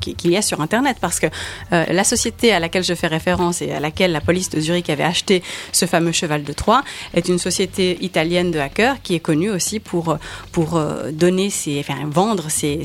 qu'il 0.00 0.30
y 0.32 0.36
a 0.36 0.42
sur 0.42 0.60
Internet. 0.60 0.96
Parce 1.00 1.20
que 1.20 1.28
euh, 1.72 1.84
la 1.86 2.02
société 2.02 2.52
à 2.52 2.58
laquelle 2.58 2.82
je 2.82 2.94
fais 2.94 3.06
référence 3.06 3.62
et 3.62 3.70
à 3.70 3.78
laquelle 3.78 4.10
la 4.10 4.20
police 4.20 4.50
de 4.50 4.58
Zurich 4.58 4.90
avait 4.90 5.04
acheté 5.04 5.40
ce 5.70 5.86
fameux 5.86 6.10
cheval 6.10 6.42
de 6.42 6.52
Troie 6.52 6.82
est 7.14 7.28
une 7.28 7.38
société 7.38 7.96
italienne 8.04 8.50
de 8.50 8.58
hackers 8.58 9.00
qui 9.02 9.14
est 9.14 9.20
connue 9.20 9.50
aussi 9.50 9.78
pour, 9.78 10.18
pour 10.50 10.82
donner 11.12 11.48
ses, 11.48 11.84
vendre 12.08 12.48
ses 12.50 12.82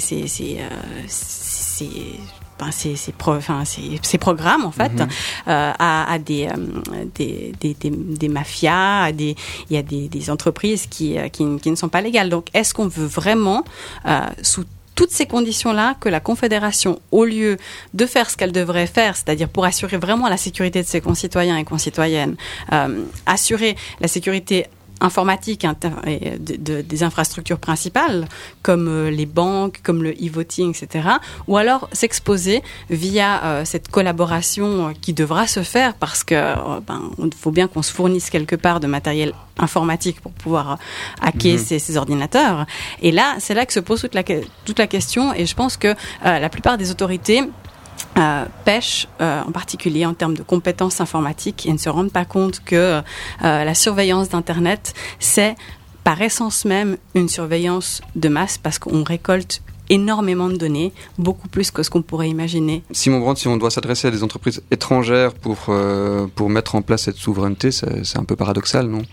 ben, 2.59 2.71
ces, 2.71 2.95
ces, 2.95 3.11
pro, 3.11 3.33
enfin, 3.33 3.65
ces, 3.65 3.99
ces, 4.01 4.17
programmes 4.17 4.65
en 4.65 4.71
fait 4.71 4.93
mm 4.93 4.97
-hmm. 4.97 5.09
euh, 5.47 5.73
à, 5.89 6.13
à 6.13 6.19
des, 6.19 6.47
euh, 6.47 7.05
des, 7.17 7.53
des, 7.61 7.73
des, 7.81 7.89
des, 7.91 8.29
mafias, 8.29 9.03
à 9.09 9.11
des, 9.11 9.35
il 9.69 9.75
y 9.75 9.79
a 9.79 9.83
des, 9.83 10.07
des 10.07 10.29
entreprises 10.29 10.83
qui, 10.87 11.07
qui, 11.33 11.43
qui, 11.61 11.69
ne 11.71 11.75
sont 11.75 11.89
pas 11.89 12.01
légales. 12.01 12.29
Donc 12.29 12.45
est-ce 12.53 12.73
qu'on 12.75 12.87
veut 12.87 13.11
vraiment 13.21 13.61
euh, 14.05 14.21
sous 14.41 14.65
toutes 14.95 15.11
ces 15.11 15.25
conditions-là 15.25 15.95
que 15.99 16.09
la 16.09 16.21
Confédération, 16.21 16.99
au 17.11 17.25
lieu 17.25 17.57
de 17.93 18.05
faire 18.05 18.29
ce 18.29 18.35
qu'elle 18.37 18.53
devrait 18.53 18.87
faire, 18.87 19.15
c'est-à-dire 19.17 19.49
pour 19.49 19.65
assurer 19.65 19.97
vraiment 19.97 20.27
la 20.29 20.37
sécurité 20.37 20.81
de 20.81 20.87
ses 20.87 21.01
concitoyens 21.01 21.57
et 21.57 21.65
concitoyennes, 21.65 22.35
euh, 22.71 23.03
assurer 23.25 23.75
la 23.99 24.07
sécurité 24.07 24.67
informatique 25.01 25.65
et 26.05 26.39
de, 26.39 26.55
de, 26.55 26.81
des 26.81 27.03
infrastructures 27.03 27.59
principales 27.59 28.27
comme 28.61 28.87
euh, 28.87 29.11
les 29.11 29.25
banques, 29.25 29.81
comme 29.83 30.03
le 30.03 30.11
e-voting, 30.11 30.73
etc. 30.75 31.09
Ou 31.47 31.57
alors 31.57 31.89
s'exposer 31.91 32.63
via 32.89 33.43
euh, 33.43 33.65
cette 33.65 33.89
collaboration 33.89 34.93
qui 35.01 35.13
devra 35.13 35.47
se 35.47 35.63
faire 35.63 35.93
parce 35.95 36.23
que 36.23 36.35
euh, 36.35 36.79
ben, 36.85 37.01
il 37.19 37.33
faut 37.33 37.51
bien 37.51 37.67
qu'on 37.67 37.81
se 37.81 37.93
fournisse 37.93 38.29
quelque 38.29 38.55
part 38.55 38.79
de 38.79 38.87
matériel 38.87 39.33
informatique 39.57 40.19
pour 40.21 40.31
pouvoir 40.31 40.77
hacker 41.21 41.55
mmh. 41.55 41.57
ces, 41.59 41.79
ces, 41.79 41.97
ordinateurs. 41.97 42.65
Et 43.01 43.11
là, 43.11 43.35
c'est 43.39 43.53
là 43.53 43.65
que 43.65 43.73
se 43.73 43.79
pose 43.79 44.01
toute 44.01 44.15
la, 44.15 44.23
toute 44.23 44.79
la 44.79 44.87
question 44.87 45.33
et 45.33 45.45
je 45.45 45.55
pense 45.55 45.77
que 45.77 45.87
euh, 45.87 46.39
la 46.39 46.49
plupart 46.49 46.77
des 46.77 46.91
autorités 46.91 47.43
euh, 48.17 48.45
pêchent 48.63 49.07
euh, 49.19 49.41
en 49.45 49.51
particulier 49.51 50.05
en 50.05 50.13
termes 50.13 50.35
de 50.35 50.43
compétences 50.43 51.01
informatiques 51.01 51.65
et 51.65 51.73
ne 51.73 51.77
se 51.77 51.89
rendent 51.89 52.13
pas 52.13 52.23
compte 52.23 52.61
que 52.63 52.75
euh, 52.75 53.01
la 53.41 53.73
surveillance 53.73 54.29
d'Internet, 54.29 54.93
c'est 55.19 55.55
par 56.05 56.21
essence 56.21 56.63
même 56.63 56.97
une 57.13 57.27
surveillance 57.27 58.01
de 58.15 58.29
masse 58.29 58.57
parce 58.57 58.79
qu'on 58.79 59.03
récolte 59.03 59.61
énormément 59.89 60.47
de 60.47 60.55
données, 60.55 60.93
beaucoup 61.19 61.47
plus 61.47 61.71
que 61.71 61.83
ce 61.83 61.89
qu'on 61.89 62.01
pourrait 62.01 62.29
imaginer. 62.29 62.83
Simon 62.91 63.19
Brandt, 63.19 63.41
si 63.41 63.47
on 63.47 63.57
doit 63.57 63.69
s'adresser 63.69 64.07
à 64.07 64.11
des 64.11 64.23
entreprises 64.23 64.63
étrangères 64.71 65.33
pour, 65.33 65.69
pour 66.35 66.49
mettre 66.49 66.73
en 66.75 66.81
place 66.81 67.03
cette 67.03 67.17
souveraineté, 67.17 67.71
c'est 67.71 68.17
un 68.17 68.23
peu 68.23 68.35
paradoxal, 68.35 68.87
non? 68.87 69.03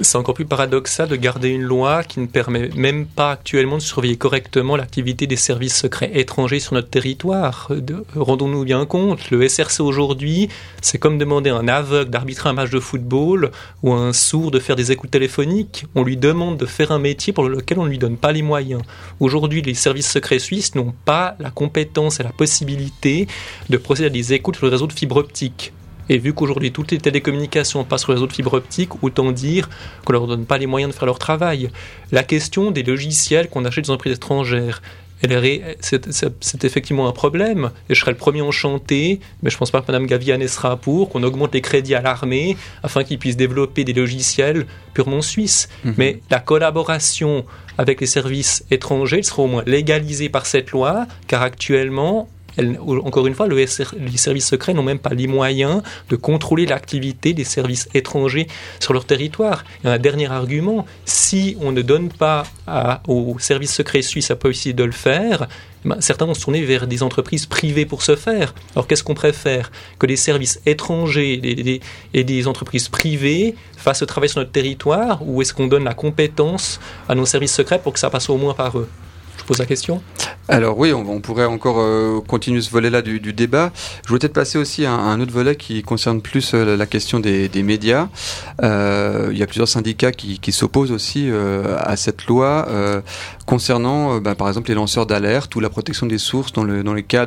C'est 0.00 0.16
encore 0.16 0.34
plus 0.34 0.46
paradoxal 0.46 1.06
de 1.06 1.16
garder 1.16 1.50
une 1.50 1.62
loi 1.62 2.02
qui 2.02 2.18
ne 2.18 2.26
permet 2.26 2.70
même 2.74 3.04
pas 3.04 3.32
actuellement 3.32 3.76
de 3.76 3.82
surveiller 3.82 4.16
correctement 4.16 4.74
l'activité 4.74 5.26
des 5.26 5.36
services 5.36 5.76
secrets 5.76 6.10
étrangers 6.14 6.60
sur 6.60 6.72
notre 6.72 6.88
territoire. 6.88 7.70
Rendons-nous 8.16 8.64
bien 8.64 8.86
compte, 8.86 9.30
le 9.30 9.46
SRC 9.46 9.80
aujourd'hui, 9.80 10.48
c'est 10.80 10.96
comme 10.96 11.18
demander 11.18 11.50
à 11.50 11.56
un 11.56 11.68
aveugle 11.68 12.10
d'arbitrer 12.10 12.48
un 12.48 12.54
match 12.54 12.70
de 12.70 12.80
football 12.80 13.50
ou 13.82 13.92
à 13.92 13.98
un 13.98 14.14
sourd 14.14 14.50
de 14.50 14.58
faire 14.58 14.76
des 14.76 14.92
écoutes 14.92 15.10
téléphoniques. 15.10 15.84
On 15.94 16.04
lui 16.04 16.16
demande 16.16 16.56
de 16.56 16.66
faire 16.66 16.90
un 16.90 16.98
métier 16.98 17.34
pour 17.34 17.46
lequel 17.46 17.78
on 17.78 17.84
ne 17.84 17.90
lui 17.90 17.98
donne 17.98 18.16
pas 18.16 18.32
les 18.32 18.42
moyens. 18.42 18.80
Aujourd'hui, 19.20 19.60
les 19.60 19.74
services 19.74 20.10
secrets 20.10 20.38
suisses 20.38 20.74
n'ont 20.74 20.94
pas 21.04 21.36
la 21.38 21.50
compétence 21.50 22.18
et 22.18 22.22
la 22.22 22.32
possibilité 22.32 23.26
de 23.68 23.76
procéder 23.76 24.06
à 24.06 24.10
des 24.10 24.32
écoutes 24.32 24.56
sur 24.56 24.64
le 24.64 24.72
réseau 24.72 24.86
de 24.86 24.92
fibre 24.94 25.16
optique. 25.16 25.72
Et 26.08 26.18
vu 26.18 26.32
qu'aujourd'hui 26.32 26.72
toutes 26.72 26.90
les 26.90 26.98
télécommunications 26.98 27.84
passent 27.84 28.02
sur 28.02 28.12
les 28.12 28.20
autres 28.20 28.34
fibres 28.34 28.54
optiques, 28.54 29.02
autant 29.02 29.32
dire 29.32 29.68
qu'on 30.04 30.12
leur 30.12 30.26
donne 30.26 30.44
pas 30.46 30.58
les 30.58 30.66
moyens 30.66 30.92
de 30.92 30.98
faire 30.98 31.06
leur 31.06 31.18
travail. 31.18 31.70
La 32.10 32.22
question 32.22 32.70
des 32.70 32.82
logiciels 32.82 33.48
qu'on 33.48 33.64
achète 33.64 33.84
des 33.84 33.90
entreprises 33.90 34.16
étrangères, 34.16 34.82
c'est 35.80 36.64
effectivement 36.64 37.08
un 37.08 37.12
problème. 37.12 37.70
Et 37.88 37.94
je 37.94 38.00
serais 38.00 38.10
le 38.10 38.16
premier 38.16 38.42
enchanté, 38.42 39.20
mais 39.42 39.50
je 39.50 39.56
ne 39.56 39.58
pense 39.58 39.70
pas 39.70 39.80
que 39.80 39.86
Mme 39.86 40.06
Gaviane 40.06 40.46
sera 40.48 40.76
pour 40.76 41.10
qu'on 41.10 41.22
augmente 41.22 41.54
les 41.54 41.60
crédits 41.60 41.94
à 41.94 42.02
l'armée 42.02 42.56
afin 42.82 43.04
qu'ils 43.04 43.18
puissent 43.18 43.36
développer 43.36 43.84
des 43.84 43.92
logiciels 43.92 44.66
purement 44.94 45.22
suisses. 45.22 45.68
Mhm. 45.84 45.94
Mais 45.96 46.20
la 46.30 46.40
collaboration 46.40 47.44
avec 47.78 48.00
les 48.00 48.06
services 48.06 48.64
étrangers 48.70 49.22
sera 49.22 49.42
au 49.42 49.46
moins 49.46 49.62
légalisée 49.64 50.28
par 50.28 50.44
cette 50.44 50.72
loi, 50.72 51.06
car 51.28 51.42
actuellement, 51.42 52.28
encore 52.58 53.26
une 53.26 53.34
fois, 53.34 53.48
les 53.48 53.66
services 54.16 54.46
secrets 54.46 54.74
n'ont 54.74 54.82
même 54.82 54.98
pas 54.98 55.14
les 55.14 55.26
moyens 55.26 55.82
de 56.08 56.16
contrôler 56.16 56.66
l'activité 56.66 57.32
des 57.32 57.44
services 57.44 57.88
étrangers 57.94 58.46
sur 58.80 58.92
leur 58.92 59.04
territoire. 59.04 59.64
Et 59.84 59.88
un 59.88 59.98
dernier 59.98 60.30
argument, 60.30 60.86
si 61.04 61.56
on 61.60 61.72
ne 61.72 61.82
donne 61.82 62.10
pas 62.10 62.44
aux 63.08 63.36
services 63.38 63.74
secrets 63.74 64.02
suisses 64.02 64.28
la 64.28 64.36
possibilité 64.36 64.82
de 64.82 64.84
le 64.84 64.92
faire, 64.92 65.48
eh 65.84 65.88
ben, 65.88 66.00
certains 66.00 66.26
vont 66.26 66.34
se 66.34 66.42
tourner 66.42 66.62
vers 66.62 66.86
des 66.86 67.02
entreprises 67.02 67.46
privées 67.46 67.86
pour 67.86 68.02
ce 68.02 68.14
faire. 68.14 68.54
Alors 68.74 68.86
qu'est-ce 68.86 69.02
qu'on 69.02 69.14
préfère? 69.14 69.72
Que 69.98 70.06
les 70.06 70.16
services 70.16 70.60
étrangers 70.64 71.80
et 72.14 72.24
des 72.24 72.46
entreprises 72.46 72.88
privées 72.88 73.56
fassent 73.76 74.02
le 74.02 74.06
travail 74.06 74.28
sur 74.28 74.38
notre 74.38 74.52
territoire 74.52 75.26
ou 75.26 75.42
est-ce 75.42 75.52
qu'on 75.52 75.66
donne 75.66 75.84
la 75.84 75.94
compétence 75.94 76.78
à 77.08 77.14
nos 77.14 77.26
services 77.26 77.54
secrets 77.54 77.80
pour 77.80 77.92
que 77.92 77.98
ça 77.98 78.10
passe 78.10 78.30
au 78.30 78.36
moins 78.36 78.54
par 78.54 78.78
eux? 78.78 78.88
Je 79.42 79.46
pose 79.46 79.58
la 79.58 79.66
question. 79.66 80.00
Alors 80.48 80.78
oui, 80.78 80.92
on, 80.92 81.20
pourrait 81.20 81.44
encore 81.44 81.76
euh, 81.78 82.20
continuer 82.20 82.60
ce 82.60 82.70
volet-là 82.70 83.02
du, 83.02 83.20
débat. 83.32 83.72
Je 84.04 84.08
voulais 84.08 84.20
peut-être 84.20 84.32
passer 84.32 84.58
aussi 84.58 84.84
à, 84.84 84.92
un 84.92 85.20
autre 85.20 85.32
volet 85.32 85.56
qui 85.56 85.82
concerne 85.82 86.20
plus 86.20 86.52
euh, 86.54 86.76
la 86.76 86.86
question 86.86 87.20
des, 87.20 87.50
médias. 87.62 88.08
Euh, 88.62 89.30
il 89.32 89.38
y 89.38 89.42
a 89.42 89.46
plusieurs 89.46 89.68
syndicats 89.68 90.12
qui, 90.12 90.52
s'opposent 90.52 90.92
aussi 90.92 91.30
à 91.30 91.96
cette 91.96 92.26
loi 92.26 92.68
concernant, 93.46 94.18
bah, 94.18 94.34
par 94.34 94.48
exemple, 94.48 94.68
les 94.68 94.74
lanceurs 94.74 95.06
d'alerte 95.06 95.54
ou 95.56 95.60
la 95.60 95.70
protection 95.70 96.06
des 96.06 96.18
sources 96.18 96.52
dans, 96.52 96.64
le, 96.64 96.82
dans 96.82 96.94
les 96.94 97.02
cas 97.02 97.26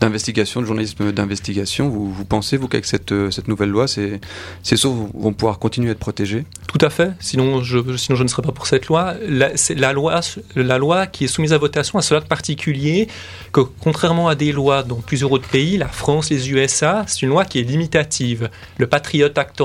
d'investigation, 0.00 0.60
de, 0.60 0.66
journalisme 0.66 1.12
d'investigation. 1.12 1.88
Vous, 1.88 2.12
vous, 2.12 2.24
pensez, 2.24 2.56
vous, 2.56 2.66
qu'avec 2.66 2.84
cette, 2.84 3.14
cette 3.30 3.48
nouvelle 3.48 3.70
loi, 3.70 3.86
ces, 3.86 4.20
ces 4.62 4.76
sources 4.76 4.98
vont 5.14 5.32
pouvoir 5.32 5.58
continuer 5.58 5.90
à 5.90 5.92
être 5.92 5.98
protégées? 5.98 6.44
Tout 6.66 6.84
à 6.84 6.90
fait. 6.90 7.12
Sinon 7.20 7.62
je, 7.62 7.96
sinon, 7.96 8.16
je 8.16 8.22
ne 8.22 8.28
serais 8.28 8.42
pas 8.42 8.52
pour 8.52 8.66
cette 8.66 8.86
loi. 8.86 9.14
La, 9.26 9.50
la 9.76 9.92
loi, 9.92 10.20
la 10.56 10.78
loi 10.78 11.06
qui 11.06 11.24
est 11.24 11.28
soumise 11.32 11.52
à 11.52 11.58
votation 11.58 11.98
a 11.98 12.02
cela 12.02 12.20
de 12.20 12.26
particulier 12.26 13.08
que, 13.52 13.60
contrairement 13.60 14.28
à 14.28 14.34
des 14.34 14.52
lois 14.52 14.82
dans 14.82 14.96
plusieurs 14.96 15.32
autres 15.32 15.48
pays, 15.48 15.76
la 15.76 15.88
France, 15.88 16.30
les 16.30 16.50
USA, 16.50 17.04
c'est 17.06 17.22
une 17.22 17.30
loi 17.30 17.44
qui 17.44 17.58
est 17.58 17.62
limitative. 17.62 18.50
Le 18.78 18.86
Patriot 18.86 19.28
Act 19.36 19.60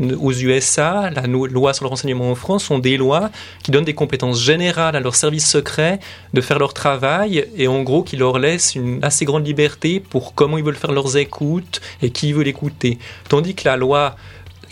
aux 0.00 0.32
USA, 0.32 1.10
la 1.10 1.26
loi 1.26 1.74
sur 1.74 1.84
le 1.84 1.90
renseignement 1.90 2.30
en 2.30 2.34
France 2.34 2.64
sont 2.64 2.78
des 2.78 2.96
lois 2.96 3.30
qui 3.62 3.70
donnent 3.70 3.84
des 3.84 3.94
compétences 3.94 4.40
générales 4.40 4.96
à 4.96 5.00
leurs 5.00 5.14
services 5.14 5.48
secrets 5.48 6.00
de 6.32 6.40
faire 6.40 6.58
leur 6.58 6.74
travail 6.74 7.46
et 7.56 7.68
en 7.68 7.82
gros 7.82 8.02
qui 8.02 8.16
leur 8.16 8.38
laissent 8.38 8.74
une 8.74 8.98
assez 9.02 9.24
grande 9.24 9.46
liberté 9.46 10.00
pour 10.00 10.34
comment 10.34 10.58
ils 10.58 10.64
veulent 10.64 10.74
faire 10.74 10.92
leurs 10.92 11.16
écoutes 11.16 11.80
et 12.00 12.10
qui 12.10 12.32
veut 12.32 12.42
l'écouter. 12.42 12.98
Tandis 13.28 13.54
que 13.54 13.68
la 13.68 13.76
loi 13.76 14.16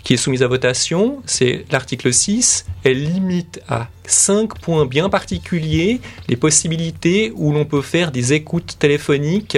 qui 0.03 0.13
est 0.13 0.17
soumise 0.17 0.43
à 0.43 0.47
votation, 0.47 1.21
c'est 1.25 1.65
l'article 1.71 2.13
6, 2.13 2.65
elle 2.83 3.03
limite 3.03 3.61
à 3.69 3.87
5 4.05 4.59
points 4.59 4.85
bien 4.85 5.09
particuliers 5.09 6.01
les 6.27 6.35
possibilités 6.35 7.31
où 7.35 7.51
l'on 7.51 7.65
peut 7.65 7.81
faire 7.81 8.11
des 8.11 8.33
écoutes 8.33 8.77
téléphoniques 8.79 9.57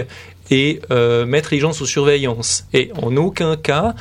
et 0.52 0.82
euh, 0.92 1.26
mettre 1.26 1.50
les 1.52 1.60
gens 1.60 1.74
sous 1.74 1.86
surveillance. 1.86 2.66
Et 2.74 2.92
en 3.02 3.16
aucun 3.16 3.56
cas, 3.56 3.96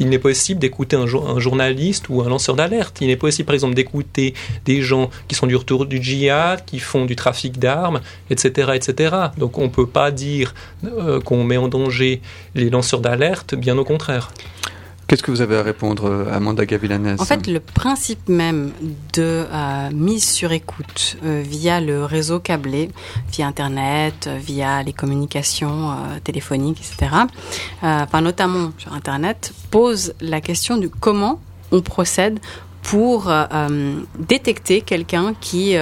il 0.00 0.08
n'est 0.08 0.18
possible 0.18 0.58
d'écouter 0.58 0.96
un, 0.96 1.06
journaliste 1.06 2.08
ou 2.08 2.22
un 2.22 2.28
lanceur 2.28 2.56
d'alerte. 2.56 2.98
Il 3.02 3.08
n'est 3.08 3.16
possible, 3.16 3.46
par 3.46 3.54
exemple, 3.54 3.74
d'écouter 3.74 4.32
des 4.64 4.80
gens 4.80 5.10
qui 5.28 5.34
sont 5.34 5.46
du 5.46 5.54
retour 5.54 5.84
du 5.84 6.02
djihad, 6.02 6.64
qui 6.64 6.78
font 6.78 7.04
du 7.04 7.16
trafic 7.16 7.58
d'armes, 7.58 8.00
etc., 8.30 8.70
etc. 8.74 9.16
Donc, 9.36 9.58
on 9.58 9.64
ne 9.64 9.68
peut 9.68 9.86
pas 9.86 10.10
dire 10.10 10.54
euh, 10.84 11.20
qu'on 11.20 11.44
met 11.44 11.58
en 11.58 11.68
danger 11.68 12.22
les 12.54 12.70
lanceurs 12.70 13.00
d'alerte, 13.00 13.54
bien 13.54 13.76
au 13.76 13.84
contraire. 13.84 14.32
Qu'est-ce 15.10 15.24
que 15.24 15.32
vous 15.32 15.40
avez 15.40 15.56
à 15.56 15.64
répondre, 15.64 16.08
euh, 16.08 16.32
Amanda 16.32 16.64
Gavilanes 16.64 17.16
En 17.18 17.24
fait, 17.24 17.48
le 17.48 17.58
principe 17.58 18.28
même 18.28 18.70
de 19.12 19.44
euh, 19.52 19.90
mise 19.92 20.22
sur 20.22 20.52
écoute 20.52 21.16
euh, 21.24 21.42
via 21.44 21.80
le 21.80 22.04
réseau 22.04 22.38
câblé, 22.38 22.90
via 23.32 23.48
Internet, 23.48 24.30
via 24.38 24.84
les 24.84 24.92
communications 24.92 25.96
téléphoniques, 26.22 26.78
etc., 26.78 27.10
enfin 27.82 28.20
notamment 28.20 28.70
sur 28.78 28.92
Internet, 28.92 29.52
pose 29.72 30.14
la 30.20 30.40
question 30.40 30.76
de 30.76 30.86
comment 30.86 31.40
on 31.72 31.80
procède 31.80 32.38
pour 32.84 33.32
détecter 34.16 34.80
quelqu'un 34.80 35.34
qui 35.40 35.74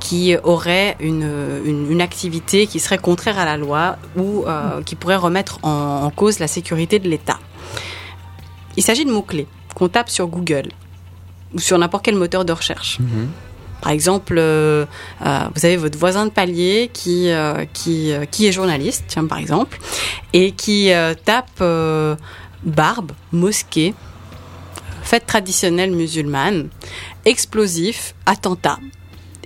qui 0.00 0.34
aurait 0.42 0.96
une, 0.98 1.28
une, 1.64 2.00
activité 2.00 2.66
qui 2.66 2.80
serait 2.80 2.98
contraire 2.98 3.38
à 3.38 3.44
la 3.44 3.56
loi 3.56 3.98
ou 4.16 4.44
qui 4.84 4.96
pourrait 4.96 5.14
remettre 5.14 5.60
en 5.62 6.10
cause 6.10 6.40
la 6.40 6.48
sécurité 6.48 6.98
de 6.98 7.08
l'État. 7.08 7.38
Il 8.76 8.82
s'agit 8.82 9.04
de 9.04 9.10
mots-clés 9.10 9.46
qu'on 9.74 9.88
tape 9.88 10.10
sur 10.10 10.26
Google 10.26 10.68
ou 11.52 11.58
sur 11.58 11.78
n'importe 11.78 12.04
quel 12.04 12.16
moteur 12.16 12.44
de 12.44 12.52
recherche. 12.52 12.98
Mhm. 13.00 13.28
Par 13.84 13.92
exemple, 13.92 14.36
euh, 14.38 14.86
euh, 15.26 15.38
vous 15.54 15.66
avez 15.66 15.76
votre 15.76 15.98
voisin 15.98 16.24
de 16.24 16.30
palier 16.30 16.90
qui, 16.90 17.28
euh, 17.28 17.66
qui, 17.74 18.14
qui 18.30 18.46
est 18.46 18.52
journaliste, 18.52 19.04
tiens, 19.08 19.26
par 19.26 19.36
exemple, 19.36 19.78
et 20.32 20.52
qui 20.52 20.90
tape 21.26 21.62
barbe, 22.62 23.12
mosquée, 23.30 23.94
fête 25.02 25.26
traditionnelle 25.26 25.90
musulmane, 25.90 26.70
explosif, 27.26 28.14
attentat. 28.24 28.78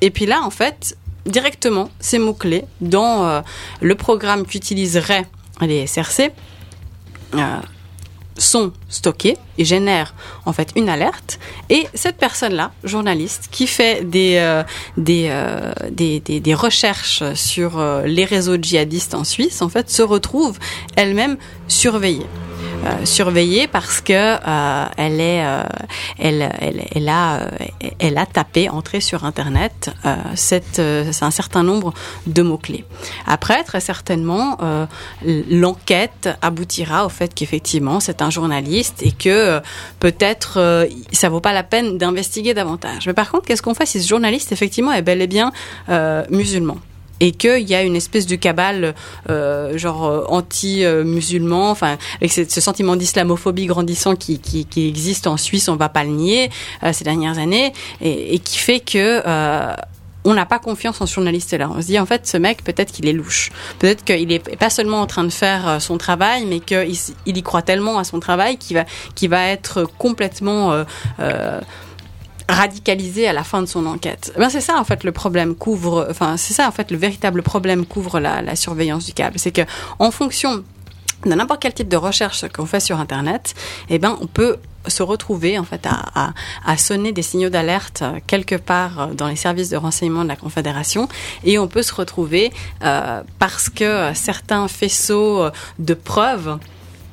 Et 0.02 0.10
puis 0.10 0.24
là, 0.24 0.40
en 0.44 0.50
fait, 0.50 0.96
directement, 1.26 1.90
ces 1.98 2.20
mots-clés 2.20 2.64
dans 2.80 3.42
le 3.80 3.94
programme 3.96 4.46
qu'utiliseraient 4.46 5.26
les 5.62 5.88
SRC 5.88 6.30
sont 8.38 8.72
stockés 8.88 9.36
et 9.58 9.64
génèrent 9.64 10.14
en 10.46 10.52
fait 10.52 10.72
une 10.76 10.88
alerte. 10.88 11.38
Et 11.68 11.86
cette 11.94 12.16
personne-là, 12.16 12.70
journaliste, 12.84 13.48
qui 13.50 13.66
fait 13.66 14.08
des, 14.08 14.36
euh, 14.38 14.62
euh, 15.08 15.72
des, 15.90 16.20
des, 16.20 16.40
des, 16.40 16.54
recherches 16.54 17.22
sur 17.34 17.78
euh, 17.78 18.04
les 18.06 18.24
réseaux 18.24 18.56
djihadistes 18.56 19.14
en 19.14 19.24
Suisse, 19.24 19.62
en 19.62 19.68
fait, 19.68 19.90
se 19.90 20.02
retrouve 20.02 20.58
elle-même 20.96 21.36
surveillée. 21.66 22.26
Surveillée 23.04 23.66
parce 23.66 24.00
que 24.00 24.36
elle 24.96 25.20
est, 25.20 25.44
elle, 26.18 26.48
elle, 26.60 26.84
elle, 26.94 27.08
a, 27.08 27.40
elle 27.98 28.16
a 28.18 28.24
tapé, 28.24 28.68
entré 28.68 29.00
sur 29.00 29.24
Internet 29.24 29.90
cette, 30.36 30.80
un 30.80 31.30
certain 31.30 31.64
nombre 31.64 31.92
de 32.26 32.42
mots 32.42 32.56
clés. 32.56 32.84
Après, 33.26 33.64
très 33.64 33.80
certainement, 33.80 34.58
l'enquête 35.24 36.28
aboutira 36.40 37.04
au 37.04 37.08
fait 37.08 37.34
qu'effectivement 37.34 37.98
c'est 37.98 38.22
un 38.22 38.30
journaliste 38.30 39.02
et 39.02 39.12
que 39.12 39.28
peut-être 40.00 40.86
ça 41.12 41.28
vaut 41.28 41.40
pas 41.40 41.52
la 41.52 41.62
peine 41.62 41.98
d'investiguer 41.98 42.54
davantage. 42.54 43.06
Mais 43.06 43.14
par 43.14 43.30
contre, 43.30 43.46
qu'est-ce 43.46 43.62
qu'on 43.62 43.74
fait 43.74 43.86
si 43.86 44.02
ce 44.02 44.08
journaliste 44.08 44.52
effectivement 44.52 44.92
est 44.92 45.02
bel 45.02 45.22
et 45.22 45.26
bien 45.26 45.52
musulman 46.30 46.78
et 47.20 47.32
qu'il 47.32 47.68
y 47.68 47.74
a 47.74 47.82
une 47.82 47.96
espèce 47.96 48.26
de 48.26 48.36
cabale 48.36 48.94
euh, 49.28 49.76
genre 49.76 50.06
euh, 50.06 50.24
anti-musulman, 50.28 51.70
enfin 51.70 51.98
avec 52.16 52.32
ce, 52.32 52.60
sentiment 52.60 52.96
d'islamophobie 52.96 53.66
grandissant 53.66 54.14
qui, 54.16 54.40
existe 54.76 55.26
en 55.26 55.36
Suisse, 55.36 55.68
on 55.68 55.76
va 55.76 55.88
pas 55.88 56.04
le 56.04 56.10
nier 56.10 56.50
euh, 56.82 56.92
ces 56.92 57.04
dernières 57.04 57.38
années, 57.38 57.72
et, 58.00 58.38
qui 58.38 58.58
fait 58.58 58.80
que 58.80 59.22
euh, 59.26 59.74
on 60.24 60.34
n'a 60.34 60.46
pas 60.46 60.58
confiance 60.58 61.00
en 61.00 61.06
ce 61.06 61.14
journaliste-là. 61.14 61.70
On 61.70 61.80
se 61.80 61.86
dit 61.86 61.98
en 61.98 62.06
fait, 62.06 62.26
ce 62.26 62.36
mec, 62.36 62.64
peut-être 62.64 62.92
qu'il 62.92 63.08
est 63.08 63.12
louche. 63.12 63.50
Peut-être 63.78 64.04
qu'il 64.04 64.30
est 64.32 64.56
pas 64.56 64.70
seulement 64.70 65.00
en 65.00 65.06
train 65.06 65.24
de 65.24 65.30
faire 65.30 65.68
euh, 65.68 65.78
son 65.78 65.98
travail, 65.98 66.44
mais 66.44 66.60
qu'il 66.60 66.96
il 67.26 67.36
y 67.36 67.42
croit 67.42 67.62
tellement 67.62 67.98
à 67.98 68.04
son 68.04 68.20
travail 68.20 68.58
qu'il 68.58 68.76
va, 69.30 69.48
être 69.48 69.84
complètement 69.98 70.72
euh, 70.72 70.84
euh, 71.20 71.60
radicalisé 72.48 73.28
à 73.28 73.32
la 73.32 73.44
fin 73.44 73.62
de 73.62 73.66
son 73.66 73.86
enquête. 73.86 74.32
Ben 74.38 74.48
c'est 74.50 74.60
ça 74.60 74.78
en 74.78 74.84
fait 74.84 75.04
le 75.04 75.12
problème 75.12 75.54
couvre, 75.54 76.06
enfin 76.10 76.36
c'est 76.36 76.54
ça 76.54 76.66
en 76.66 76.72
fait 76.72 76.90
le 76.90 76.96
véritable 76.96 77.42
problème 77.42 77.84
couvre 77.86 78.20
la, 78.20 78.42
la 78.42 78.56
surveillance 78.56 79.04
du 79.04 79.12
câble, 79.12 79.38
c'est 79.38 79.52
que 79.52 79.62
en 79.98 80.10
fonction 80.10 80.64
de 81.26 81.34
n'importe 81.34 81.60
quel 81.60 81.74
type 81.74 81.88
de 81.88 81.96
recherche 81.96 82.46
qu'on 82.48 82.66
fait 82.66 82.80
sur 82.80 82.98
Internet, 82.98 83.54
eh 83.90 83.98
ben 83.98 84.16
on 84.20 84.26
peut 84.26 84.56
se 84.88 85.02
retrouver 85.02 85.58
en 85.58 85.64
fait 85.64 85.86
à, 85.86 86.04
à, 86.14 86.32
à 86.64 86.76
sonner 86.76 87.12
des 87.12 87.22
signaux 87.22 87.50
d'alerte 87.50 88.02
quelque 88.26 88.54
part 88.54 89.08
dans 89.08 89.28
les 89.28 89.36
services 89.36 89.70
de 89.70 89.76
renseignement 89.76 90.22
de 90.22 90.28
la 90.28 90.36
Confédération 90.36 91.08
et 91.44 91.58
on 91.58 91.68
peut 91.68 91.82
se 91.82 91.94
retrouver 91.94 92.52
euh, 92.82 93.22
parce 93.38 93.68
que 93.68 94.12
certains 94.14 94.68
faisceaux 94.68 95.48
de 95.78 95.94
preuves 95.94 96.58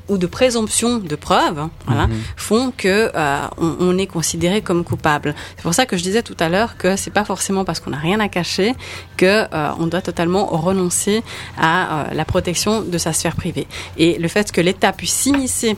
ou 0.08 0.18
de 0.18 0.28
présomption 0.28 0.98
de 0.98 1.16
preuve 1.16 1.68
voilà, 1.86 2.08
mhm. 2.08 2.16
font 2.36 2.74
que 2.76 3.12
euh, 3.16 3.38
on, 3.58 3.98
est 3.98 4.08
considéré 4.08 4.62
comme 4.62 4.84
coupable. 4.84 5.34
C'est 5.56 5.64
pour 5.64 5.74
ça 5.74 5.86
que 5.86 5.98
je 5.98 6.04
disais 6.04 6.22
tout 6.22 6.36
à 6.40 6.50
l'heure 6.50 6.78
que 6.78 6.96
c'est 6.96 7.12
pas 7.12 7.26
forcément 7.26 7.66
parce 7.66 7.80
qu'on 7.80 7.92
n'a 7.92 7.98
rien 7.98 8.20
à 8.20 8.28
cacher 8.28 8.74
que 9.18 9.26
euh, 9.26 9.70
on 9.80 9.88
doit 9.88 10.02
totalement 10.02 10.46
renoncer 10.48 11.24
à 11.58 12.02
euh, 12.02 12.14
la 12.14 12.26
protection 12.26 12.82
de 12.82 12.98
sa 12.98 13.14
sphère 13.14 13.36
privée. 13.36 13.68
Et 13.98 14.18
le 14.20 14.28
fait 14.28 14.52
que 14.52 14.62
l'État 14.62 14.92
puisse 14.94 15.14
s'immiscer 15.14 15.78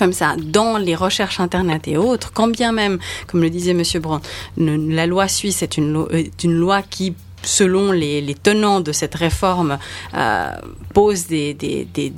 comme 0.00 0.14
ça 0.14 0.34
dans 0.38 0.78
les 0.78 0.94
recherches 0.94 1.40
internet 1.40 1.86
et 1.86 1.98
autres, 1.98 2.32
quand 2.32 2.48
bien 2.48 2.72
même, 2.72 2.98
comme 3.26 3.42
le 3.42 3.50
disait 3.50 3.74
Monsieur 3.74 4.00
Brand, 4.00 4.22
la 4.56 5.06
loi 5.06 5.28
suisse 5.28 5.62
est 5.62 5.76
une, 5.76 6.06
loi 6.42 6.80
qui 6.80 7.14
selon 7.42 7.92
les, 7.92 8.34
tenants 8.42 8.80
de 8.80 8.92
cette 8.92 9.14
réforme, 9.14 9.78
euh, 10.14 10.52
pose 10.94 11.26
des, 11.26 11.54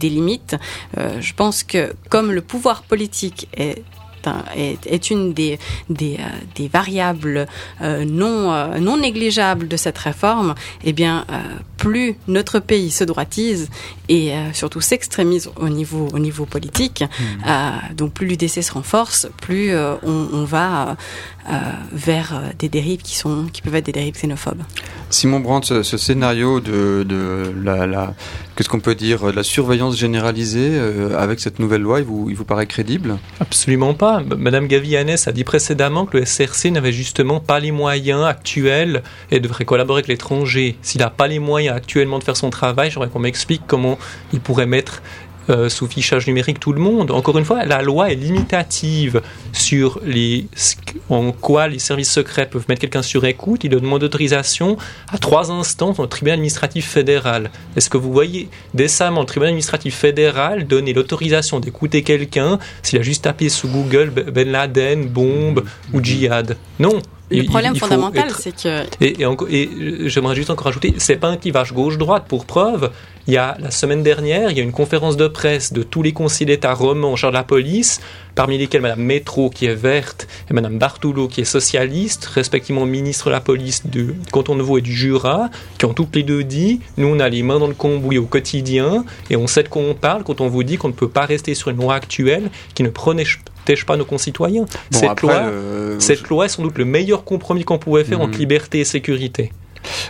limites. 0.01 0.55
Euh, 0.97 1.21
je 1.21 1.35
pense 1.35 1.65
que 1.65 1.93
comme 2.09 2.31
le 2.31 2.41
pouvoir 2.41 2.83
politique 2.85 3.49
est 3.57 3.83
est, 4.57 5.11
une 5.11 5.33
des, 5.33 5.59
des, 5.91 6.19
euh, 6.19 6.69
variables 6.73 7.47
non, 7.81 8.79
non 8.81 8.97
négligeables 8.97 9.69
de 9.69 9.77
cette 9.77 9.99
réforme, 9.99 10.55
eh 10.85 10.93
bien, 10.93 11.27
plus 11.77 12.17
notre 12.29 12.61
pays 12.61 12.91
se 12.91 13.05
droitise 13.05 13.69
et 14.09 14.33
surtout 14.53 14.81
s'extrémise 14.81 15.51
au 15.57 15.69
niveau, 15.69 16.09
au 16.13 16.19
niveau 16.19 16.45
politique, 16.45 17.03
mmh. 17.03 17.95
donc 17.95 18.13
plus 18.13 18.27
l'UDC 18.27 18.63
se 18.63 18.73
renforce, 18.73 19.29
plus 19.41 19.73
on, 20.03 20.45
va 20.45 20.97
vers 21.93 22.43
des 22.59 22.69
dérives 22.69 23.03
qui, 23.03 23.17
sont, 23.17 23.47
qui 23.53 23.63
peuvent 23.63 23.75
être 23.75 23.87
des 23.87 23.93
dérives 23.93 24.15
xénophobes. 24.15 24.63
Simon 25.11 25.41
Brandt, 25.41 25.83
ce, 25.83 25.97
scénario 25.97 26.61
de, 26.61 27.05
de 27.07 27.53
la, 27.63 27.87
la 27.87 28.15
qu'est-ce 28.57 28.69
qu'on 28.69 28.81
peut 28.81 28.95
dire, 28.95 29.33
la 29.33 29.43
surveillance 29.43 29.97
généralisée 29.97 30.71
euh, 30.73 31.19
avec 31.19 31.41
cette 31.41 31.59
nouvelle 31.59 31.83
loi, 31.83 32.01
il 32.01 32.05
vous, 32.05 32.29
il 32.31 32.37
vous 32.37 32.45
paraît 32.45 32.67
crédible? 32.67 33.19
Absolument 33.41 33.95
pas. 33.95 34.23
Madame 34.37 34.67
Gavianès 34.67 35.27
a 35.27 35.33
dit 35.33 35.45
précédemment 35.45 36.07
que 36.07 36.19
le 36.19 36.25
SRC 36.25 36.71
n'avait 36.71 36.93
justement 36.93 37.41
pas 37.41 37.61
les 37.61 37.73
moyens 37.73 38.25
actuels 38.25 39.03
et 39.31 39.41
devrait 39.41 39.65
collaborer 39.65 39.99
avec 39.99 40.09
l'étranger. 40.09 40.77
S'il 40.83 41.01
n'a 41.01 41.11
pas 41.11 41.29
les 41.29 41.39
moyens 41.39 41.77
actuellement 41.77 42.19
de 42.19 42.25
faire 42.25 42.37
son 42.37 42.51
travail, 42.51 42.91
j'aimerais 42.91 43.09
qu'on 43.09 43.21
m'explique 43.21 43.63
comment 43.67 43.99
il 44.33 44.41
pourrait 44.41 44.67
mettre 44.67 45.03
euh, 45.51 45.69
sous 45.69 45.87
fichage 45.87 46.27
numérique 46.27 46.61
tout 46.61 46.73
le 46.73 46.81
monde. 46.81 47.11
Encore 47.11 47.39
une 47.39 47.45
fois, 47.45 47.65
la 47.65 47.83
loi 47.83 48.11
est 48.11 48.17
limitative 48.17 49.21
sur 49.53 50.01
les, 50.05 50.47
en 51.09 51.33
quoi 51.33 51.69
les 51.69 51.79
services 51.79 52.13
secrets 52.13 52.49
peuvent 52.49 52.65
mettre 52.69 52.81
quelqu'un 52.81 53.03
sur 53.03 53.25
écoute. 53.25 53.65
Il 53.65 53.71
demande 53.71 54.01
d'autorisation 54.01 54.77
à 55.13 55.19
trois 55.19 55.51
instances 55.51 55.97
dans 55.97 56.05
le 56.05 56.09
tribunal 56.09 56.35
administratif 56.35 56.89
fédéral. 56.89 57.51
Est-ce 57.77 57.91
que 57.91 57.97
vous 57.97 58.13
voyez 58.13 58.49
décemment 58.75 59.21
le 59.21 59.27
tribunal 59.27 59.49
administratif 59.49 59.97
fédéral 59.97 60.67
donner 60.67 60.93
l'autorisation 60.93 61.61
d'écouter 61.61 62.03
quelqu'un 62.03 62.59
s'il 62.83 62.99
a 62.99 63.03
juste 63.03 63.25
tapé 63.25 63.49
sous 63.49 63.69
Google 63.69 64.11
Ben 64.11 64.51
Laden, 64.51 65.07
bombe 65.07 65.65
ou 65.93 66.03
djihad? 66.03 66.57
Non. 66.79 67.01
Le 67.33 67.45
problème 67.45 67.77
fondamental, 67.77 68.31
c'est 68.39 68.55
que. 68.55 68.85
Et, 69.01 69.17
et, 69.51 69.63
et 69.63 70.09
j'aimerais 70.09 70.35
juste 70.35 70.51
encore 70.51 70.69
ajouter, 70.69 70.95
c'est 70.99 71.17
pas 71.17 71.29
un 71.29 71.37
clivage 71.37 71.73
gauche-droite 71.73 72.25
pour 72.29 72.45
preuve. 72.45 72.91
Il 73.29 73.35
y 73.35 73.37
a 73.37 73.57
la 73.61 73.71
semaine 73.71 74.03
dernière, 74.03 74.51
il 74.51 74.57
y 74.57 74.61
a 74.61 74.65
une 74.65 74.73
conférence 74.73 75.17
de 75.17 75.29
presse 75.29 75.73
de 75.73 75.85
tous 75.85 76.03
les 76.03 76.13
conseillers 76.13 76.47
d'État 76.47 76.75
romans 76.75 77.13
en 77.13 77.17
charge 77.17 77.33
de 77.33 77.39
la 77.39 77.45
police, 77.45 78.01
parmi 78.35 78.59
lesquels 78.59 78.81
Mme 78.81 79.01
Métro 79.01 79.49
qui 79.49 79.67
est 79.67 79.77
verte 79.77 80.27
et 80.51 80.55
Mme 80.55 80.77
Bartoulot 80.77 81.29
qui 81.29 81.43
est 81.43 81.45
socialiste, 81.45 82.25
respectivement 82.25 82.85
ministre 82.85 83.27
de 83.27 83.31
la 83.31 83.41
police 83.41 83.87
du 83.87 84.15
canton 84.33 84.57
de 84.57 84.63
Vaud 84.63 84.79
et 84.79 84.81
du 84.81 84.93
Jura, 84.93 85.51
qui 85.79 85.85
ont 85.85 85.95
toutes 85.95 86.17
les 86.17 86.25
deux 86.25 86.43
dit 86.43 86.81
nous 86.97 87.07
on 87.07 87.21
a 87.21 87.29
les 87.29 87.45
mains 87.45 87.61
dans 87.61 87.69
le 87.69 87.75
cambouis 87.75 88.19
au 88.19 88.27
quotidien 88.27 89.05
et 89.31 89.37
on 89.37 89.47
sait 89.47 89.63
de 89.63 89.69
quoi 89.69 89.83
on 89.83 89.95
parle 89.95 90.25
quand 90.25 90.41
on 90.41 90.49
vous 90.49 90.65
dit 90.65 90.77
qu'on 90.77 90.89
ne 90.89 90.93
peut 90.93 91.09
pas 91.09 91.25
rester 91.25 91.55
sur 91.55 91.71
une 91.71 91.77
loi 91.77 91.95
actuelle 91.95 92.51
qui 92.75 92.83
ne 92.83 92.89
protège 92.89 93.41
pas 93.87 93.97
nos 93.97 94.05
concitoyens. 94.05 94.67
cette, 94.91 95.21
loi, 95.21 95.51
cette 95.99 96.29
loi 96.29 96.47
est 96.47 96.49
sans 96.49 96.63
doute 96.63 96.79
le 96.79 96.85
meilleur 96.85 97.25
compromis 97.25 97.65
qu'on 97.65 97.79
pouvait 97.79 98.05
faire 98.05 98.21
entre 98.21 98.35
mhm. 98.35 98.39
liberté 98.39 98.81
et 98.81 98.85
sécurité. 98.85 99.53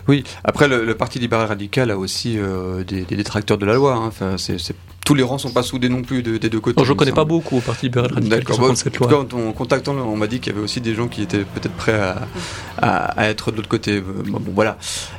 Oui, 0.09 0.25
après 0.45 0.69
le, 0.69 0.95
Parti 0.95 1.19
libéral 1.19 1.47
radical 1.47 1.91
a 1.91 1.97
aussi 1.97 2.39
euh, 2.39 2.85
des, 2.85 3.05
détracteurs 3.05 3.59
de 3.59 3.67
la 3.67 3.75
loi. 3.75 3.95
Hein. 3.95 4.07
Enfin, 4.07 4.37
c'est 4.39 4.59
tous 5.05 5.15
les 5.15 5.23
rangs 5.23 5.39
sont 5.39 5.53
pas 5.53 5.63
soudés 5.63 5.89
non 5.89 6.03
plus 6.03 6.23
des 6.23 6.39
deux 6.39 6.61
côtés. 6.61 6.83
je 6.85 6.93
ne 6.93 6.97
connais 6.97 7.13
pas 7.13 7.25
beaucoup 7.25 7.59
au 7.59 7.61
Parti 7.61 7.87
libéral 7.87 8.13
radical 8.13 8.45
qui 8.45 8.77
cette 8.77 8.97
loi. 8.99 9.27
En, 9.33 9.49
en 9.49 9.53
contactant, 9.53 9.95
on 9.95 10.17
m'a 10.17 10.27
dit 10.27 10.41
qu'il 10.41 10.53
y 10.53 10.57
avait 10.57 10.65
aussi 10.65 10.81
des 10.81 10.95
gens 10.95 11.09
qui 11.09 11.23
étaient 11.23 11.45
peut-être 11.45 11.75
prêts 11.75 12.01
à, 12.81 13.29
être 13.29 13.51
de 13.51 13.57
l'autre 13.57 13.69
côté. 13.69 14.01
Bon, 14.01 14.41
voilà. 14.55 14.79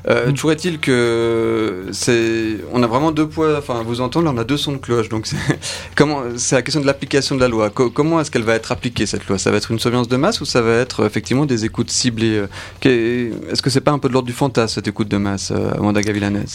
Euh, 0.10 0.30
mm. 0.30 0.34
Toujours 0.34 0.52
est-il 0.52 0.80
que 0.80 1.88
c'est, 1.92 2.58
on 2.72 2.84
a 2.84 2.88
vraiment 2.88 3.12
deux 3.12 3.28
poids. 3.28 3.58
Enfin, 3.58 3.84
vous 3.86 4.02
entendez, 4.02 4.26
là, 4.26 4.32
on 4.34 4.38
a 4.38 4.44
deux 4.44 4.58
sons 4.58 4.74
de 4.74 4.78
cloche. 4.78 5.10
Donc, 5.10 5.28
c'est 5.28 5.38
comment, 5.96 6.24
c'est 6.38 6.56
la 6.56 6.62
question 6.62 6.82
de 6.82 6.86
l'application 6.86 7.36
de 7.36 7.42
la 7.42 7.48
loi. 7.48 7.70
comment 7.70 8.20
est-ce 8.20 8.32
qu'elle 8.32 8.44
va 8.44 8.56
être 8.56 8.72
appliquée 8.72 9.06
cette 9.06 9.28
loi? 9.28 9.38
Ça 9.38 9.52
va 9.52 9.58
être 9.58 9.72
une 9.72 9.80
surveillance 9.80 10.08
de 10.08 10.18
masse 10.18 10.42
ou 10.42 10.46
ça 10.46 10.62
va 10.62 10.74
être 10.74 11.06
effectivement 11.06 11.46
des 11.46 11.66
écoutes 11.66 11.92
ciblées? 11.92 12.44
Est-ce 12.84 13.62
que 13.62 13.70
c'est 13.70 13.82
pas 13.82 13.92
un 13.92 14.00
peu 14.00 14.08
de 14.08 14.14
l'ordre 14.14 14.28
du 14.28 14.34
fantasme 14.34 14.76
cette 14.76 14.88
écoute 14.88 15.08
de 15.08 15.18
masse, 15.18 15.52
euh, 15.52 15.72
Amanda 15.78 16.02
Gavilanes? 16.02 16.46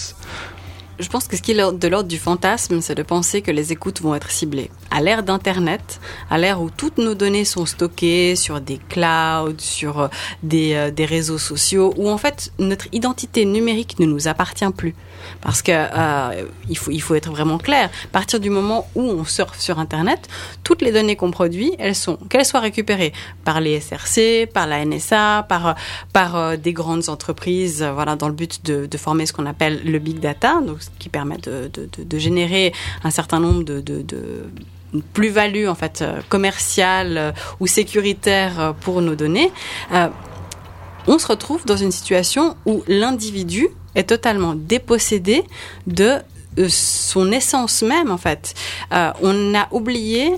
Je 0.99 1.09
pense 1.09 1.29
que 1.29 1.37
ce 1.37 1.43
qui 1.43 1.53
est 1.53 1.55
de 1.55 1.89
l'ordre 1.89 2.09
du 2.09 2.19
fantasme, 2.19 2.81
c'est 2.81 2.95
de 2.95 3.03
penser 3.03 3.43
que 3.43 3.51
les 3.51 3.73
écoutes 3.73 4.01
vont 4.01 4.15
être 4.15 4.31
ciblées. 4.31 4.71
À 4.91 5.01
l'ère 5.01 5.23
d'Internet, 5.23 6.01
à 6.31 6.39
l'ère 6.39 6.61
où 6.61 6.71
toutes 6.71 6.99
nos 6.99 7.15
données 7.15 7.45
sont 7.45 7.67
stockées 7.67 8.37
sur 8.37 8.61
des 8.61 8.79
clouds, 8.89 9.59
sur 9.59 10.01
euh, 10.01 10.09
des, 10.43 10.75
euh, 10.75 10.91
des 10.91 11.05
réseaux 11.05 11.39
sociaux, 11.39 11.95
où 11.97 12.09
en 12.11 12.19
fait 12.19 12.53
notre 12.59 12.87
identité 12.93 13.45
numérique 13.45 13.99
ne 13.99 14.07
nous 14.07 14.29
appartient 14.29 14.71
plus. 14.77 14.95
Parce 15.41 15.63
que 15.63 15.73
euh, 15.73 16.45
il, 16.69 16.77
faut, 16.77 16.91
il 16.91 17.01
faut 17.01 17.15
être 17.15 17.31
vraiment 17.31 17.59
clair. 17.59 17.91
À 18.05 18.09
partir 18.09 18.41
du 18.41 18.51
moment 18.51 18.89
où 18.95 19.03
on 19.03 19.25
surfe 19.25 19.59
sur 19.59 19.79
Internet, 19.79 20.29
toutes 20.65 20.83
les 20.83 20.93
données 20.93 21.17
qu'on 21.17 21.31
produit, 21.31 21.73
elles 21.79 21.95
sont, 21.95 22.17
qu'elles 22.29 22.45
soient 22.45 22.61
récupérées 22.61 23.13
par 23.45 23.61
les 23.61 23.81
SRC, 23.81 24.47
par 24.53 24.67
la 24.67 24.85
NSA, 24.85 25.47
par, 25.49 25.77
par 26.13 26.37
euh, 26.37 26.57
des 26.57 26.73
grandes 26.73 27.09
entreprises, 27.09 27.83
euh, 27.83 27.93
voilà, 27.93 28.17
dans 28.17 28.29
le 28.29 28.35
but 28.35 28.65
de, 28.65 28.87
de 28.87 28.99
former 28.99 29.27
ce 29.27 29.33
qu'on 29.33 29.47
appelle 29.47 29.81
le 29.85 29.99
big 29.99 30.21
data, 30.21 30.61
donc 30.65 30.79
qui 30.99 31.09
permet 31.09 31.39
de, 31.39 31.71
de, 31.73 31.89
de 32.03 32.19
générer 32.19 32.73
un 33.05 33.11
certain 33.11 33.41
nombre 33.41 33.63
de, 33.63 33.81
de 33.81 34.05
plus-value 35.13 35.69
en 35.69 35.75
fait 35.75 36.05
commerciale 36.29 37.35
ou 37.61 37.67
sécuritaire 37.67 38.75
pour 38.81 39.03
nos 39.03 39.15
données, 39.15 39.53
on 41.09 41.19
se 41.19 41.27
retrouve 41.27 41.65
dans 41.65 41.77
une 41.77 41.91
situation 41.91 42.55
où 42.67 42.85
l'individu 42.87 43.69
est 43.99 44.05
totalement 44.05 44.55
dépossédé 44.55 45.45
de 45.87 46.17
euh, 46.59 46.69
son 46.69 47.31
essence 47.33 47.83
même 47.83 48.11
en 48.11 48.19
fait. 48.19 48.55
Euh, 48.93 49.11
on 49.23 49.55
a 49.55 49.69
oublié 49.73 50.33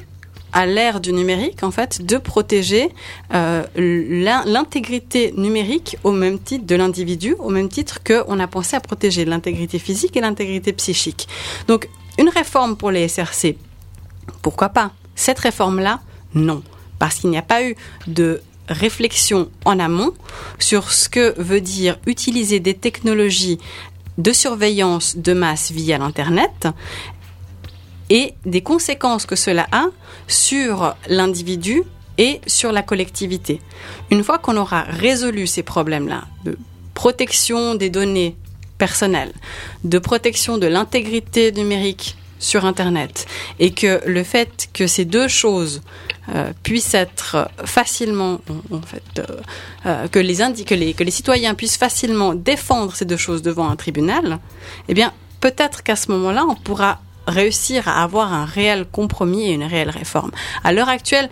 à 0.53 0.67
l'ère 0.67 1.01
du 1.01 1.13
numérique, 1.13 1.63
en 1.63 1.71
fait, 1.71 2.05
de 2.05 2.19
protéger 2.19 2.91
euh, 3.33 3.63
l'intégrité 3.77 5.33
numérique 5.37 5.97
au 6.03 6.11
même 6.11 6.41
titre 6.41 6.67
de 6.67 6.75
l'individu, 6.75 7.37
au 7.39 7.51
même 7.51 7.69
titre 7.69 8.01
qu'on 8.03 8.41
a 8.41 8.47
pensé 8.49 8.75
à 8.75 8.81
protéger 8.81 9.25
l'intégrité 9.25 9.79
physique 9.79 10.17
et 10.17 10.21
l'intégrité 10.21 10.73
psychique. 10.73 11.29
Donc, 11.69 11.89
une 12.19 12.29
réforme 12.29 12.77
pour 12.77 12.91
les 12.91 13.07
SRC, 13.07 13.55
pourquoi 14.43 14.71
pas? 14.71 14.91
Cette 15.15 15.39
réforme-là, 15.39 16.01
non. 16.35 16.63
Parce 16.99 17.17
qu'il 17.17 17.31
n'y 17.31 17.39
a 17.39 17.43
pas 17.43 17.63
eu 17.63 17.77
de 18.09 18.43
réflexion 18.71 19.51
en 19.65 19.79
amont 19.79 20.13
sur 20.59 20.93
ce 20.93 21.09
que 21.09 21.35
veut 21.41 21.61
dire 21.61 21.99
utiliser 22.07 22.61
des 22.61 22.75
technologies 22.75 23.59
de 24.19 24.33
surveillance 24.33 25.17
de 25.17 25.33
masse 25.33 25.71
via 25.71 25.99
l'Internet 25.99 26.69
et 28.11 28.35
des 28.45 28.61
conséquences 28.61 29.27
que 29.27 29.37
cela 29.37 29.67
a 29.73 29.87
sur 30.27 30.95
l'individu 31.09 31.83
et 32.19 32.41
sur 32.47 32.73
la 32.73 32.83
collectivité. 32.83 33.61
Une 34.11 34.23
fois 34.23 34.39
qu'on 34.39 34.57
aura 34.57 34.83
résolu 34.83 35.47
ces 35.47 35.63
problèmes-là 35.63 36.25
de 36.45 36.59
protection 36.95 37.77
des 37.77 37.89
données 37.89 38.37
personnelles, 38.79 39.33
de 39.85 39.99
protection 39.99 40.59
de 40.59 40.67
l'intégrité 40.67 41.53
numérique 41.53 42.17
sur 42.41 42.65
Internet, 42.65 43.27
et 43.61 43.71
que 43.73 44.01
le 44.07 44.25
fait 44.25 44.69
que 44.73 44.89
ces 44.89 45.05
deux 45.05 45.29
choses 45.29 45.83
euh, 46.35 46.53
puissent 46.63 46.95
être 46.95 47.49
facilement, 47.65 48.41
en 48.73 48.83
fait, 48.83 49.03
euh, 49.19 49.25
euh, 49.87 50.09
que, 50.09 50.19
les 50.19 50.37
que, 50.65 50.75
les, 50.75 50.95
que 50.95 51.05
les 51.05 51.11
citoyens 51.11 51.55
puissent 51.55 51.77
facilement 51.77 52.35
défendre 52.35 52.95
ces 52.97 53.05
deux 53.05 53.17
choses 53.17 53.43
devant 53.43 53.69
un 53.69 53.77
tribunal, 53.77 54.39
eh 54.89 54.95
bien, 54.95 55.13
peut-être 55.41 55.83
qu'à 55.83 55.97
ce 55.97 56.11
moment-là, 56.11 56.45
on 56.49 56.55
pourra 56.55 57.01
réussir 57.27 57.89
à 57.89 58.03
avoir 58.03 58.33
un 58.33 58.45
réel 58.45 58.87
compromis 58.91 59.51
et 59.51 59.53
une 59.53 59.65
réelle 59.65 59.91
réforme. 59.91 60.31
À 60.65 60.73
l'heure 60.73 60.89
actuelle, 60.89 61.29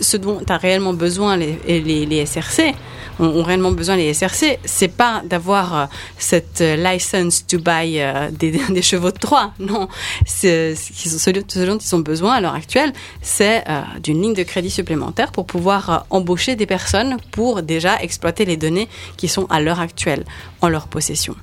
ce 0.00 0.16
dont 0.16 0.40
a 0.48 0.56
réellement 0.56 0.92
besoin 0.94 1.36
les, 1.36 2.26
SRC, 2.26 2.74
ont, 3.18 3.42
réellement 3.42 3.72
besoin 3.72 3.96
les 3.96 4.12
SRC, 4.14 4.58
c'est 4.64 4.88
pas 4.88 5.22
d'avoir 5.24 5.74
euh, 5.74 5.86
cette 6.18 6.60
euh, 6.60 6.76
license 6.76 7.46
to 7.46 7.58
buy 7.58 8.00
euh, 8.00 8.30
des, 8.30 8.52
des, 8.70 8.82
chevaux 8.82 9.10
de 9.10 9.18
Troie. 9.18 9.52
Non, 9.58 9.88
ce, 10.26 10.74
ce 10.76 11.30
dont 11.30 11.78
ils 11.78 11.94
ont 11.94 12.00
besoin 12.00 12.34
à 12.34 12.40
l'heure 12.40 12.54
actuelle, 12.54 12.92
c'est 13.20 13.64
d'une 14.02 14.22
ligne 14.22 14.34
de 14.34 14.42
crédit 14.42 14.70
supplémentaire 14.70 15.32
pour 15.32 15.46
pouvoir 15.46 16.06
embaucher 16.10 16.56
des 16.56 16.66
personnes 16.66 17.16
pour 17.30 17.62
déjà 17.62 18.00
exploiter 18.00 18.44
les 18.44 18.56
données 18.56 18.88
qui 19.16 19.28
sont 19.28 19.46
à 19.50 19.60
l'heure 19.60 19.80
actuelle 19.80 20.24
en 20.60 20.68
leur 20.68 20.88
possession. 20.88 21.36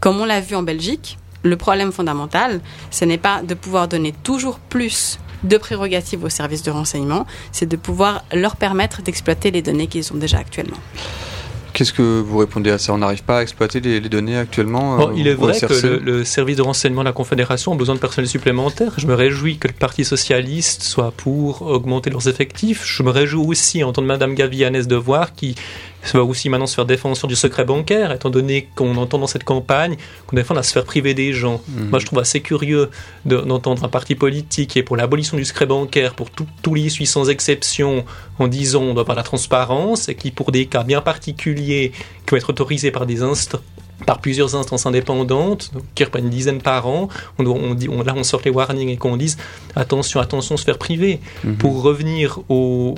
Comme 0.00 0.20
on 0.20 0.24
l'a 0.24 0.40
vu 0.40 0.54
en 0.56 0.62
Belgique, 0.62 1.18
le 1.42 1.56
problème 1.56 1.92
fondamental, 1.92 2.60
ce 2.90 3.04
n'est 3.04 3.18
pas 3.18 3.42
de 3.42 3.54
pouvoir 3.54 3.88
donner 3.88 4.12
toujours 4.22 4.58
plus 4.58 5.18
deux 5.44 5.58
prérogatives 5.58 6.24
au 6.24 6.28
service 6.28 6.62
de 6.62 6.70
renseignement, 6.70 7.26
c'est 7.52 7.66
de 7.66 7.76
pouvoir 7.76 8.24
leur 8.32 8.56
permettre 8.56 9.02
d'exploiter 9.02 9.50
les 9.50 9.62
données 9.62 9.86
qu'ils 9.86 10.12
ont 10.12 10.16
déjà 10.16 10.38
actuellement. 10.38 10.78
Qu'est-ce 11.74 11.92
que 11.92 12.20
vous 12.20 12.38
répondez 12.38 12.70
à 12.70 12.78
ça? 12.78 12.92
On 12.94 12.98
n'arrive 12.98 13.24
pas 13.24 13.38
à 13.38 13.42
exploiter 13.42 13.80
les, 13.80 14.00
données 14.00 14.38
actuellement 14.38 15.08
euh, 15.08 15.12
Il 15.16 15.26
est 15.26 15.34
vrai 15.34 15.58
que 15.58 16.00
le, 16.00 16.24
service 16.24 16.56
de 16.56 16.62
renseignement 16.62 17.00
de 17.00 17.08
la 17.08 17.12
Confédération 17.12 17.72
a 17.72 17.76
besoin 17.76 17.96
de 17.96 18.00
personnel 18.00 18.28
supplémentaire. 18.28 18.92
Je 18.96 19.08
me 19.08 19.14
réjouis 19.14 19.58
que 19.58 19.66
le 19.66 19.74
Parti 19.74 20.04
socialiste 20.04 20.84
soit 20.84 21.10
pour 21.10 21.62
augmenter 21.62 22.10
leurs 22.10 22.28
effectifs. 22.28 22.84
Je 22.86 23.02
me 23.02 23.10
réjouis 23.10 23.44
aussi, 23.44 23.82
en 23.82 23.92
tant 23.92 24.02
que 24.02 24.06
Madame 24.06 24.34
Gavianes, 24.36 24.82
de 24.82 24.94
voir 24.94 25.34
qui 25.34 25.56
va 26.12 26.24
aussi 26.24 26.48
maintenant 26.48 26.66
se 26.66 26.74
faire 26.74 26.84
défendre 26.84 27.16
sur 27.16 27.28
du 27.28 27.36
secret 27.36 27.64
bancaire, 27.64 28.12
étant 28.12 28.30
donné 28.30 28.68
qu'on 28.74 28.96
entend 28.96 29.18
dans 29.18 29.26
cette 29.26 29.44
campagne 29.44 29.96
qu'on 30.26 30.36
défend 30.36 30.54
la 30.54 30.62
sphère 30.62 30.84
privée 30.84 31.14
des 31.14 31.32
gens. 31.32 31.60
Mhm. 31.68 31.90
Moi, 31.90 31.98
je 31.98 32.06
trouve 32.06 32.18
assez 32.18 32.40
curieux 32.40 32.90
d'entendre 33.24 33.84
un 33.84 33.88
parti 33.88 34.14
politique 34.14 34.70
qui 34.70 34.78
est 34.78 34.82
pour 34.82 34.96
l'abolition 34.96 35.36
du 35.36 35.44
secret 35.44 35.66
bancaire, 35.66 36.14
pour 36.14 36.28
tous 36.30 36.74
les 36.74 36.82
issues 36.86 37.06
sans 37.06 37.30
exception, 37.30 38.04
en 38.38 38.48
disant 38.48 38.82
on 38.82 38.92
doit 38.94 39.02
avoir 39.02 39.16
la 39.16 39.22
transparence, 39.22 40.08
et 40.08 40.14
qui, 40.14 40.30
pour 40.30 40.52
des 40.52 40.66
cas 40.66 40.84
bien 40.84 41.00
particuliers, 41.00 41.92
qui 42.26 42.30
vont 42.30 42.36
être 42.36 42.50
autorisés 42.50 42.90
par 42.90 43.06
des 43.06 43.22
instances 43.22 43.60
par 44.06 44.20
plusieurs 44.20 44.54
instances 44.54 44.86
indépendantes, 44.86 45.70
qui 45.94 46.04
reprennent 46.04 46.24
une 46.24 46.30
dizaine 46.30 46.60
par 46.60 46.86
an, 46.86 47.08
on, 47.38 47.46
on 47.46 47.74
dit, 47.74 47.88
on, 47.88 48.02
là 48.02 48.12
on 48.16 48.24
sort 48.24 48.40
les 48.44 48.50
warnings 48.50 48.88
et 48.88 48.96
qu'on 48.96 49.16
dise 49.16 49.38
attention, 49.76 50.20
attention, 50.20 50.56
sphère 50.56 50.78
privée. 50.78 51.20
Mhm. 51.44 51.56
Pour 51.56 51.82
revenir 51.82 52.40
au, 52.48 52.96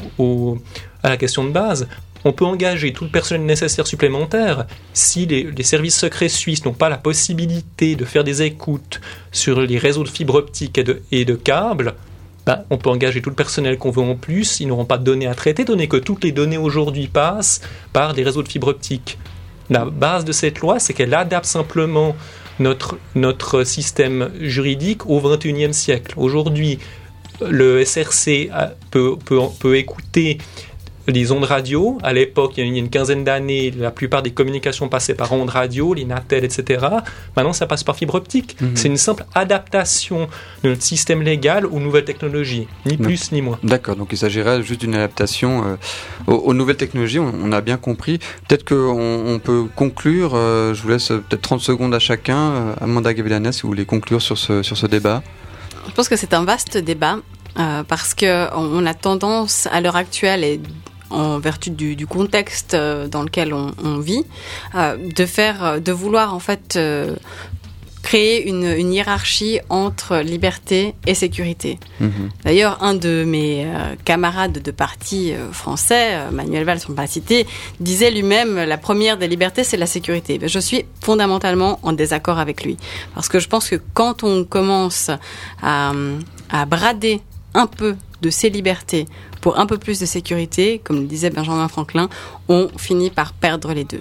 à 1.03 1.11
la 1.11 1.17
question 1.17 1.45
de 1.45 1.51
base, 1.51 1.87
on 2.27 2.33
peut 2.33 2.45
engager 2.45 2.93
tout 2.93 3.05
le 3.05 3.11
personnel 3.11 3.47
nécessaire 3.47 3.87
supplémentaire 3.87 4.67
si 4.93 5.27
les, 5.27 5.63
services 5.63 5.97
secrets 5.97 6.29
suisses 6.29 6.65
n'ont 6.65 6.73
pas 6.73 6.89
la 6.89 6.97
possibilité 6.97 7.95
de 7.95 8.05
faire 8.05 8.25
des 8.25 8.43
écoutes 8.43 9.01
sur 9.31 9.61
les 9.61 9.79
réseaux 9.79 10.03
de 10.03 10.09
fibres 10.09 10.35
optiques 10.35 10.81
et 11.13 11.25
de, 11.25 11.35
câbles. 11.37 11.95
Ben, 12.45 12.65
on 12.71 12.79
peut 12.79 12.91
engager 12.91 13.23
tout 13.23 13.31
le 13.31 13.37
personnel 13.37 13.79
qu'on 13.79 13.93
veut 13.93 14.03
en 14.03 14.17
plus, 14.17 14.59
ils 14.59 14.67
n'auront 14.67 14.85
pas 14.85 14.99
de 14.99 15.05
données 15.05 15.29
à 15.29 15.37
traiter, 15.37 15.65
donné 15.65 15.87
que 15.87 15.97
toutes 15.97 16.25
les 16.25 16.33
données 16.33 16.59
aujourd'hui 16.59 17.07
passent 17.07 17.61
par 17.93 18.13
des 18.13 18.25
réseaux 18.25 18.43
de 18.43 18.49
fibres 18.49 18.69
optiques. 18.69 19.19
La 19.71 19.85
base 19.85 20.25
de 20.25 20.33
cette 20.33 20.59
loi, 20.59 20.81
c'est 20.81 20.95
qu'elle 20.95 21.15
adapte 21.15 21.47
simplement 21.47 22.17
notre, 22.59 23.63
système 23.63 24.31
juridique 24.41 25.07
au 25.07 25.21
XXIe 25.21 25.73
siècle. 25.73 26.15
Aujourd'hui, 26.17 26.81
le 27.41 27.85
SRC 27.85 28.51
peut, 28.91 29.17
peut, 29.25 29.39
peut 29.61 29.77
écouter 29.77 30.39
les 31.07 31.33
ondes 31.33 31.45
radio. 31.45 31.99
À 32.03 32.13
l'époque, 32.13 32.53
il 32.57 32.67
y 32.67 32.75
a 32.75 32.79
une 32.79 32.89
quinzaine 32.89 33.25
d'années, 33.25 33.71
la 33.71 33.91
plupart 33.91 34.23
des 34.23 34.31
communications 34.33 34.89
passaient 34.89 35.15
par 35.15 35.33
ondes 35.33 35.51
radio, 35.51 35.95
les 35.95 36.05
Natel, 36.05 36.45
etc. 36.45 36.87
Maintenant, 37.37 37.53
ça 37.53 37.67
passe 37.67 37.85
par 37.85 37.97
fibre 37.97 38.15
optique. 38.15 38.57
Mhm. 38.61 38.77
C'est 38.77 38.89
une 38.89 38.97
simple 38.97 39.25
adaptation 39.35 40.29
de 40.63 40.71
notre 40.71 40.83
système 40.83 41.23
légal 41.23 41.67
aux 41.67 41.81
nouvelles 41.81 42.05
technologies, 42.05 42.67
ni 42.85 42.97
plus 42.97 43.33
ni 43.33 43.43
moins. 43.43 43.59
D'accord, 43.63 43.97
donc 43.97 44.09
il 44.13 44.19
s'agirait 44.19 44.63
juste 44.63 44.81
d'une 44.81 44.95
adaptation 44.95 45.65
euh, 45.65 46.33
aux, 46.33 46.55
nouvelles 46.55 46.77
technologies, 46.77 47.19
on, 47.19 47.53
a 47.53 47.61
bien 47.61 47.77
compris. 47.77 48.19
Peut-être 48.49 48.65
qu'on 48.65 49.35
on 49.35 49.39
peut 49.39 49.67
conclure, 49.75 50.33
euh, 50.35 50.75
je 50.75 50.83
vous 50.83 50.89
laisse 50.89 51.09
peut-être 51.09 51.43
30 51.43 51.61
secondes 51.61 51.95
à 51.95 51.99
chacun. 51.99 52.37
Euh, 52.37 52.75
Amanda 52.81 53.13
Gavilanes, 53.15 53.53
si 53.53 53.63
vous 53.63 53.69
voulez 53.69 53.85
conclure 53.85 54.23
sur 54.23 54.39
ce, 54.39 54.63
sur 54.63 54.77
ce 54.77 54.87
débat. 54.87 55.23
Je 55.89 55.93
pense 55.93 56.09
que 56.09 56.17
c'est 56.17 56.35
un 56.35 56.45
vaste 56.45 56.77
débat. 56.79 57.19
parce 57.89 58.15
qu'on 58.15 58.49
on 58.53 58.85
a 58.85 58.95
tendance 58.95 59.67
à 59.73 59.81
l'heure 59.81 59.97
actuelle, 59.97 60.45
et 60.45 60.61
en 61.11 61.39
vertu 61.39 61.71
du, 61.71 62.07
contexte 62.07 62.75
euh, 62.75 63.09
dans 63.09 63.23
lequel 63.23 63.53
on, 63.53 63.99
vit, 63.99 64.25
euh, 64.75 64.97
de 64.97 65.27
faire, 65.27 65.65
euh, 65.65 65.79
de 65.79 65.93
vouloir 65.93 66.35
en 66.35 66.41
fait 66.41 66.79
créer 68.03 68.49
une, 68.49 68.93
hiérarchie 68.93 69.59
entre 69.69 70.19
liberté 70.19 70.95
et 71.07 71.15
sécurité. 71.15 71.81
Mhm. 72.01 72.31
D'ailleurs, 72.45 72.83
un 72.83 72.95
de 72.95 73.25
mes 73.25 73.67
camarades 74.05 74.63
de 74.63 74.71
parti 74.71 75.33
français, 75.51 76.31
Manuel 76.31 76.65
Valls, 76.65 76.79
on 76.89 76.93
pas 76.93 77.09
cité, 77.09 77.49
disait 77.81 78.13
lui-même 78.13 78.55
la 78.63 78.79
première 78.79 79.17
des 79.17 79.27
libertés, 79.27 79.65
c'est 79.65 79.77
la 79.77 79.87
sécurité. 79.87 80.39
Ben, 80.39 80.49
je 80.49 80.61
suis 80.61 80.85
fondamentalement 81.01 81.81
en 81.83 81.93
désaccord 81.93 82.39
avec 82.39 82.63
lui. 82.63 82.77
Parce 83.17 83.29
que 83.29 83.41
je 83.41 83.49
pense 83.49 83.69
que 83.69 83.81
quand 83.93 84.23
on 84.23 84.45
commence 84.45 85.11
à, 85.61 85.93
à 86.51 86.65
brader 86.65 87.21
un 87.55 87.67
peu 87.67 87.97
de 88.23 88.31
ses 88.31 88.51
libertés 88.51 89.07
pour 89.47 89.61
un 89.61 89.67
peu 89.67 89.79
plus 89.79 90.01
de 90.01 90.07
sécurité, 90.07 90.81
comme 90.83 91.03
le 91.03 91.07
disait 91.07 91.31
Benjamin 91.31 91.69
Franklin, 91.69 92.09
on 92.49 92.69
finit 92.77 93.11
par 93.11 93.33
perdre 93.33 93.73
les 93.73 93.85
deux. 93.85 94.01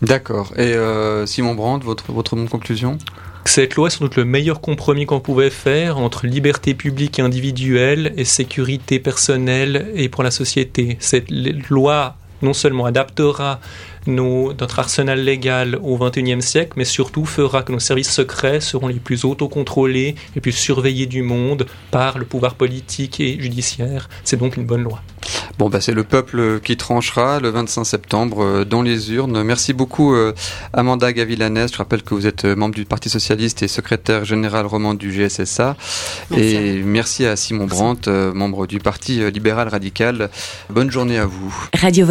D'accord. 0.00 0.52
Et 0.56 0.74
euh, 0.74 1.26
Simon 1.26 1.56
Brandt, 1.56 1.84
votre, 1.84 2.12
votre 2.12 2.36
conclusion? 2.46 2.98
Cette 3.44 3.74
loi 3.74 3.88
est 3.88 3.90
sans 3.90 4.04
doute 4.04 4.14
le 4.14 4.24
meilleur 4.24 4.60
compromis 4.60 5.06
qu'on 5.06 5.18
pouvait 5.18 5.50
faire 5.50 5.98
entre 5.98 6.28
liberté 6.28 6.74
publique 6.74 7.18
et 7.18 7.22
individuelle 7.22 8.14
et 8.16 8.24
sécurité 8.24 9.00
personnelle 9.00 9.90
et 9.96 10.08
pour 10.08 10.22
la 10.22 10.30
société. 10.30 10.98
Cette 11.00 11.28
loi 11.68 12.14
non 12.42 12.52
seulement 12.52 12.84
adaptera 12.84 13.58
notre 14.06 14.78
arsenal 14.78 15.22
légal 15.22 15.78
au 15.82 15.98
XXIe 15.98 16.42
siècle, 16.42 16.72
mais 16.76 16.84
surtout 16.84 17.24
fera 17.24 17.62
que 17.62 17.72
nos 17.72 17.78
services 17.78 18.10
secrets 18.10 18.60
seront 18.60 18.88
les 18.88 18.94
plus 18.94 19.24
autocontrôlés 19.24 20.14
et 20.36 20.40
plus 20.40 20.52
surveillés 20.52 21.06
du 21.06 21.22
monde 21.22 21.66
par 21.90 22.18
le 22.18 22.24
pouvoir 22.24 22.54
politique 22.54 23.20
et 23.20 23.40
judiciaire. 23.40 24.08
C'est 24.24 24.36
donc 24.36 24.56
une 24.56 24.64
bonne 24.64 24.82
loi. 24.82 25.02
Bon, 25.58 25.68
bah, 25.68 25.80
c'est 25.80 25.92
le 25.92 26.04
peuple 26.04 26.60
qui 26.60 26.76
tranchera 26.76 27.40
le 27.40 27.50
25 27.50 27.84
septembre 27.84 28.42
euh, 28.42 28.64
dans 28.64 28.82
les 28.82 29.12
urnes. 29.12 29.42
Merci 29.42 29.72
beaucoup, 29.72 30.14
euh, 30.14 30.32
Amanda 30.72 31.12
Gavilanes. 31.12 31.68
Je 31.70 31.76
rappelle 31.76 32.02
que 32.02 32.14
vous 32.14 32.26
êtes 32.26 32.44
euh, 32.44 32.56
membre 32.56 32.74
du 32.74 32.84
Parti 32.84 33.08
Socialiste 33.08 33.62
et 33.62 33.68
secrétaire 33.68 34.24
général 34.24 34.66
roman 34.66 34.94
du 34.94 35.10
GSSA. 35.10 35.76
et 36.36 36.82
merci 36.82 37.26
à 37.26 37.36
Simon 37.36 37.66
Brandt, 37.66 38.10
membre 38.10 38.66
du 38.66 38.78
Parti 38.78 39.30
libéral 39.30 39.68
radical. 39.68 40.30
Bonne 40.70 40.90
journée 40.90 41.18
à 41.18 41.26
vous. 41.26 41.54
Radio 41.74 42.06